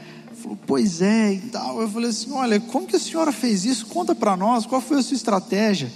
Falou, 0.46 0.58
pois 0.64 1.02
é 1.02 1.32
e 1.32 1.40
tal. 1.40 1.80
Eu 1.80 1.88
falei 1.88 2.10
assim: 2.10 2.30
olha, 2.32 2.60
como 2.60 2.86
que 2.86 2.94
a 2.94 3.00
senhora 3.00 3.32
fez 3.32 3.64
isso? 3.64 3.86
Conta 3.86 4.14
para 4.14 4.36
nós, 4.36 4.64
qual 4.64 4.80
foi 4.80 4.98
a 4.98 5.02
sua 5.02 5.16
estratégia? 5.16 5.90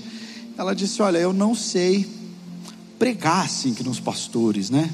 Ela 0.59 0.75
disse: 0.75 1.01
olha, 1.01 1.19
eu 1.19 1.33
não 1.33 1.55
sei 1.55 2.09
pregar 2.99 3.45
assim 3.45 3.73
que 3.73 3.85
nos 3.85 4.01
pastores, 4.01 4.69
né? 4.69 4.91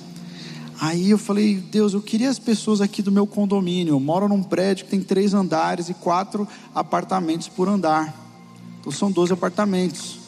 Aí 0.78 1.10
eu 1.10 1.16
falei, 1.16 1.56
Deus, 1.56 1.94
eu 1.94 2.02
queria 2.02 2.28
as 2.28 2.38
pessoas 2.38 2.82
aqui 2.82 3.00
do 3.00 3.10
meu 3.10 3.26
condomínio. 3.26 3.94
Eu 3.94 4.00
moro 4.00 4.28
num 4.28 4.42
prédio 4.42 4.84
que 4.84 4.90
tem 4.90 5.00
três 5.00 5.32
andares 5.32 5.88
e 5.88 5.94
quatro 5.94 6.46
apartamentos 6.74 7.48
por 7.48 7.66
andar. 7.66 8.14
Então 8.78 8.92
são 8.92 9.10
12 9.10 9.32
apartamentos. 9.32 10.18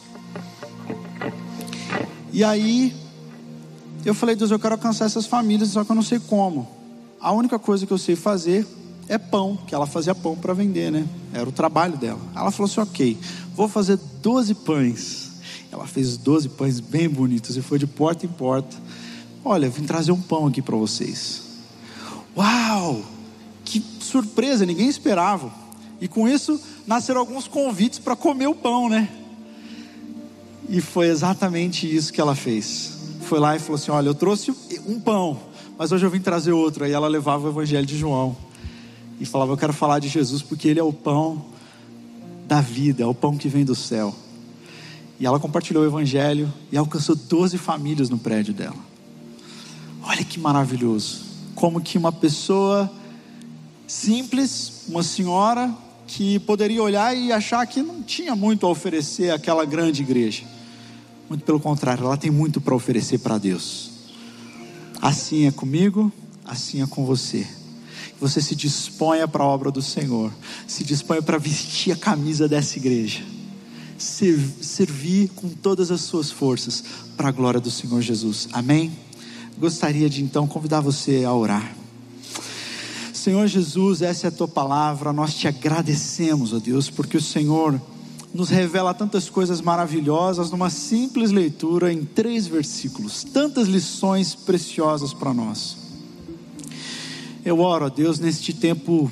E 2.33 2.43
aí 2.43 2.95
eu 4.03 4.15
falei, 4.15 4.35
Deus, 4.35 4.49
eu 4.49 4.57
quero 4.57 4.73
alcançar 4.73 5.05
essas 5.05 5.27
famílias, 5.27 5.69
só 5.69 5.83
que 5.83 5.91
eu 5.91 5.95
não 5.95 6.01
sei 6.01 6.19
como. 6.19 6.67
A 7.21 7.31
única 7.31 7.59
coisa 7.59 7.85
que 7.85 7.93
eu 7.93 7.97
sei 7.99 8.15
fazer 8.15 8.65
é 9.09 9.17
pão, 9.17 9.57
que 9.65 9.73
ela 9.73 9.87
fazia 9.87 10.13
pão 10.13 10.35
para 10.35 10.53
vender, 10.53 10.91
né? 10.91 11.05
Era 11.33 11.49
o 11.49 11.51
trabalho 11.51 11.97
dela. 11.97 12.21
Ela 12.35 12.51
falou 12.51 12.69
assim: 12.69 12.79
ok, 12.79 13.17
vou 13.55 13.67
fazer 13.67 13.99
12 14.21 14.53
pães. 14.53 15.31
Ela 15.71 15.87
fez 15.87 16.15
12 16.15 16.49
pães 16.49 16.79
bem 16.79 17.09
bonitos 17.09 17.57
e 17.57 17.61
foi 17.61 17.79
de 17.79 17.87
porta 17.87 18.25
em 18.25 18.29
porta. 18.29 18.77
Olha, 19.43 19.67
vim 19.69 19.83
trazer 19.83 20.11
um 20.11 20.21
pão 20.21 20.45
aqui 20.45 20.61
para 20.61 20.75
vocês. 20.75 21.41
Uau! 22.37 23.01
Que 23.65 23.83
surpresa, 23.99 24.65
ninguém 24.65 24.87
esperava. 24.87 25.51
E 25.99 26.07
com 26.07 26.27
isso 26.27 26.59
nasceram 26.85 27.19
alguns 27.19 27.47
convites 27.47 27.97
para 27.97 28.15
comer 28.15 28.47
o 28.47 28.55
pão, 28.55 28.89
né? 28.89 29.09
E 30.69 30.81
foi 30.81 31.07
exatamente 31.07 31.93
isso 31.93 32.13
que 32.13 32.21
ela 32.21 32.35
fez. 32.35 32.93
Foi 33.21 33.39
lá 33.39 33.55
e 33.55 33.59
falou 33.59 33.75
assim: 33.75 33.89
Olha, 33.89 34.07
eu 34.09 34.15
trouxe 34.15 34.53
um 34.85 34.99
pão, 34.99 35.39
mas 35.79 35.91
hoje 35.91 36.05
eu 36.05 36.11
vim 36.11 36.19
trazer 36.19 36.51
outro. 36.51 36.83
Aí 36.83 36.91
ela 36.91 37.07
levava 37.07 37.47
o 37.47 37.49
evangelho 37.49 37.87
de 37.87 37.97
João 37.97 38.48
e 39.19 39.25
falava: 39.25 39.51
Eu 39.51 39.57
quero 39.57 39.73
falar 39.73 39.99
de 39.99 40.07
Jesus 40.07 40.41
porque 40.41 40.67
Ele 40.67 40.79
é 40.79 40.83
o 40.83 40.93
pão 40.93 41.45
da 42.47 42.61
vida, 42.61 43.03
é 43.03 43.05
o 43.05 43.13
pão 43.13 43.37
que 43.37 43.49
vem 43.49 43.65
do 43.65 43.75
céu. 43.75 44.15
E 45.19 45.25
ela 45.25 45.39
compartilhou 45.39 45.83
o 45.83 45.85
Evangelho 45.85 46.51
e 46.71 46.77
alcançou 46.77 47.15
12 47.15 47.57
famílias 47.57 48.09
no 48.09 48.17
prédio 48.17 48.53
dela. 48.53 48.77
Olha 50.01 50.23
que 50.23 50.39
maravilhoso. 50.39 51.21
Como 51.53 51.81
que 51.81 51.97
uma 51.97 52.11
pessoa 52.11 52.89
simples, 53.85 54.85
uma 54.87 55.03
senhora, 55.03 55.75
que 56.07 56.39
poderia 56.39 56.81
olhar 56.81 57.15
e 57.15 57.31
achar 57.31 57.65
que 57.67 57.81
não 57.81 58.01
tinha 58.01 58.35
muito 58.35 58.65
a 58.65 58.69
oferecer 58.69 59.31
àquela 59.31 59.65
grande 59.65 60.01
igreja. 60.01 60.43
Muito 61.27 61.43
pelo 61.43 61.59
contrário, 61.59 62.05
ela 62.05 62.17
tem 62.17 62.31
muito 62.31 62.61
para 62.61 62.73
oferecer 62.73 63.19
para 63.19 63.37
Deus. 63.37 63.91
Assim 65.01 65.45
é 65.45 65.51
comigo, 65.51 66.11
assim 66.45 66.81
é 66.81 66.87
com 66.87 67.05
você 67.05 67.45
você 68.19 68.41
se 68.41 68.55
disponha 68.55 69.27
para 69.27 69.43
a 69.43 69.47
obra 69.47 69.71
do 69.71 69.81
Senhor, 69.81 70.31
se 70.67 70.83
disponha 70.83 71.21
para 71.21 71.37
vestir 71.37 71.91
a 71.91 71.95
camisa 71.95 72.47
dessa 72.47 72.77
igreja, 72.77 73.23
servir 73.97 75.29
com 75.35 75.49
todas 75.49 75.91
as 75.91 76.01
suas 76.01 76.31
forças 76.31 76.83
para 77.17 77.29
a 77.29 77.31
glória 77.31 77.59
do 77.59 77.71
Senhor 77.71 78.01
Jesus. 78.01 78.47
Amém? 78.53 78.91
Gostaria 79.57 80.09
de 80.09 80.23
então 80.23 80.47
convidar 80.47 80.79
você 80.79 81.25
a 81.25 81.33
orar. 81.33 81.75
Senhor 83.13 83.45
Jesus, 83.47 84.01
essa 84.01 84.27
é 84.27 84.29
a 84.29 84.31
tua 84.31 84.47
palavra, 84.47 85.11
nós 85.11 85.33
te 85.33 85.47
agradecemos, 85.47 86.53
ó 86.53 86.59
Deus, 86.59 86.89
porque 86.89 87.17
o 87.17 87.21
Senhor 87.21 87.79
nos 88.33 88.49
revela 88.49 88.93
tantas 88.93 89.29
coisas 89.29 89.59
maravilhosas 89.59 90.51
numa 90.51 90.69
simples 90.69 91.31
leitura 91.31 91.91
em 91.91 92.05
três 92.05 92.47
versículos, 92.47 93.23
tantas 93.23 93.67
lições 93.67 94.35
preciosas 94.35 95.13
para 95.13 95.33
nós. 95.33 95.78
Eu 97.45 97.61
oro 97.61 97.85
a 97.85 97.89
Deus 97.89 98.19
neste 98.19 98.51
tempo 98.51 99.09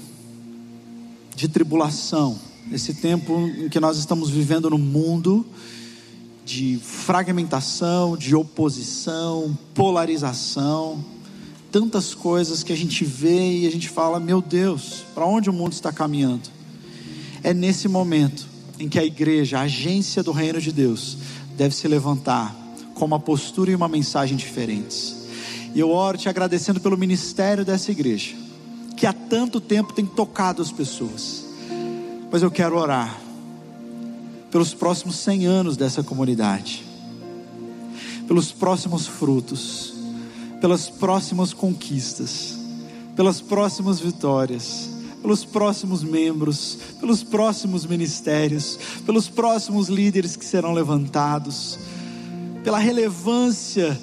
de 1.33 1.47
tribulação, 1.47 2.37
nesse 2.65 2.93
tempo 2.93 3.39
em 3.58 3.69
que 3.69 3.79
nós 3.79 3.97
estamos 3.97 4.29
vivendo 4.29 4.69
no 4.69 4.77
mundo 4.77 5.45
de 6.43 6.77
fragmentação, 6.83 8.17
de 8.17 8.35
oposição, 8.35 9.58
polarização, 9.73 11.04
tantas 11.71 12.13
coisas 12.13 12.63
que 12.63 12.73
a 12.73 12.75
gente 12.75 13.06
vê 13.06 13.60
e 13.60 13.67
a 13.67 13.71
gente 13.71 13.87
fala: 13.87 14.19
meu 14.19 14.41
Deus, 14.41 15.06
para 15.15 15.25
onde 15.25 15.49
o 15.49 15.54
mundo 15.54 15.71
está 15.71 15.93
caminhando? 15.93 16.49
É 17.41 17.54
nesse 17.54 17.87
momento 17.87 18.45
em 18.77 18.89
que 18.89 18.99
a 18.99 19.06
igreja, 19.06 19.60
a 19.60 19.62
agência 19.62 20.21
do 20.21 20.33
reino 20.33 20.60
de 20.60 20.73
Deus, 20.73 21.17
deve 21.56 21.73
se 21.73 21.87
levantar 21.87 22.54
com 22.93 23.06
uma 23.06 23.19
postura 23.19 23.71
e 23.71 23.75
uma 23.75 23.87
mensagem 23.87 24.35
diferentes. 24.35 25.27
E 25.73 25.79
eu 25.79 25.89
oro 25.89 26.17
te 26.17 26.29
agradecendo 26.29 26.79
pelo 26.79 26.97
ministério 26.97 27.63
dessa 27.63 27.91
igreja, 27.91 28.35
que 28.95 29.05
há 29.05 29.13
tanto 29.13 29.59
tempo 29.59 29.93
tem 29.93 30.05
tocado 30.05 30.61
as 30.61 30.71
pessoas. 30.71 31.45
Mas 32.31 32.41
eu 32.41 32.51
quero 32.51 32.77
orar 32.77 33.21
pelos 34.51 34.73
próximos 34.73 35.17
100 35.17 35.45
anos 35.45 35.77
dessa 35.77 36.03
comunidade, 36.03 36.83
pelos 38.27 38.51
próximos 38.51 39.05
frutos, 39.07 39.93
pelas 40.59 40.89
próximas 40.89 41.53
conquistas, 41.53 42.57
pelas 43.15 43.41
próximas 43.41 43.99
vitórias, 43.99 44.89
pelos 45.21 45.43
próximos 45.43 46.03
membros, 46.03 46.77
pelos 46.99 47.23
próximos 47.23 47.85
ministérios, 47.85 48.79
pelos 49.05 49.27
próximos 49.27 49.89
líderes 49.89 50.35
que 50.35 50.45
serão 50.45 50.73
levantados, 50.73 51.77
pela 52.63 52.79
relevância 52.79 53.99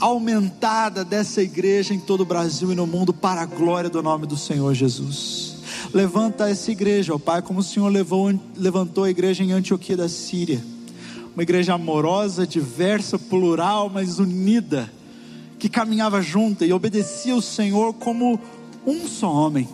aumentada 0.00 1.04
dessa 1.04 1.42
igreja 1.42 1.94
em 1.94 1.98
todo 1.98 2.20
o 2.22 2.26
Brasil 2.26 2.72
e 2.72 2.74
no 2.74 2.86
mundo 2.86 3.12
para 3.12 3.42
a 3.42 3.46
glória 3.46 3.88
do 3.88 4.02
nome 4.02 4.26
do 4.26 4.36
Senhor 4.36 4.74
Jesus. 4.74 5.56
Levanta 5.92 6.48
essa 6.48 6.70
igreja, 6.70 7.14
ó 7.14 7.18
Pai, 7.18 7.42
como 7.42 7.60
o 7.60 7.62
Senhor 7.62 7.88
levou, 7.88 8.32
levantou 8.56 9.04
a 9.04 9.10
igreja 9.10 9.42
em 9.42 9.52
Antioquia 9.52 9.96
da 9.96 10.08
Síria. 10.08 10.62
Uma 11.34 11.42
igreja 11.42 11.74
amorosa, 11.74 12.46
diversa, 12.46 13.18
plural, 13.18 13.90
mas 13.92 14.18
unida, 14.18 14.90
que 15.58 15.68
caminhava 15.68 16.22
junta 16.22 16.64
e 16.64 16.72
obedecia 16.72 17.34
o 17.34 17.42
Senhor 17.42 17.94
como 17.94 18.40
um 18.86 19.06
só 19.06 19.30
homem. 19.30 19.68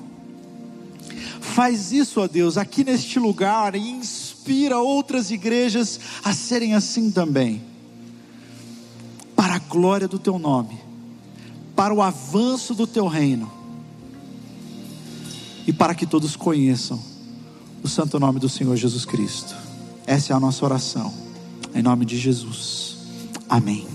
Faz 1.41 1.93
isso, 1.93 2.21
ó 2.21 2.29
Deus, 2.29 2.57
aqui 2.57 2.85
neste 2.85 3.19
lugar 3.19 3.75
e 3.75 3.81
inspira 3.81 4.79
outras 4.79 5.31
igrejas 5.31 6.01
a 6.25 6.33
serem 6.33 6.75
assim 6.75 7.11
também 7.11 7.72
glória 9.73 10.07
do 10.07 10.19
teu 10.19 10.39
nome, 10.39 10.79
para 11.75 11.95
o 11.95 12.03
avanço 12.03 12.75
do 12.75 12.87
teu 12.87 13.07
reino 13.07 13.51
e 15.67 15.73
para 15.73 15.95
que 15.95 16.07
todos 16.07 16.37
conheçam 16.37 17.01
o 17.83 17.89
santo 17.89 18.21
nome 18.21 18.39
do 18.39 18.51
Senhor 18.51 18.77
Jesus 18.77 19.07
Cristo. 19.07 19.55
Essa 20.07 20.35
é 20.35 20.37
a 20.37 20.41
nossa 20.41 20.63
oração, 20.63 21.11
em 21.75 21.81
nome 21.81 22.05
de 22.05 22.19
Jesus. 22.19 22.99
Amém. 23.49 23.92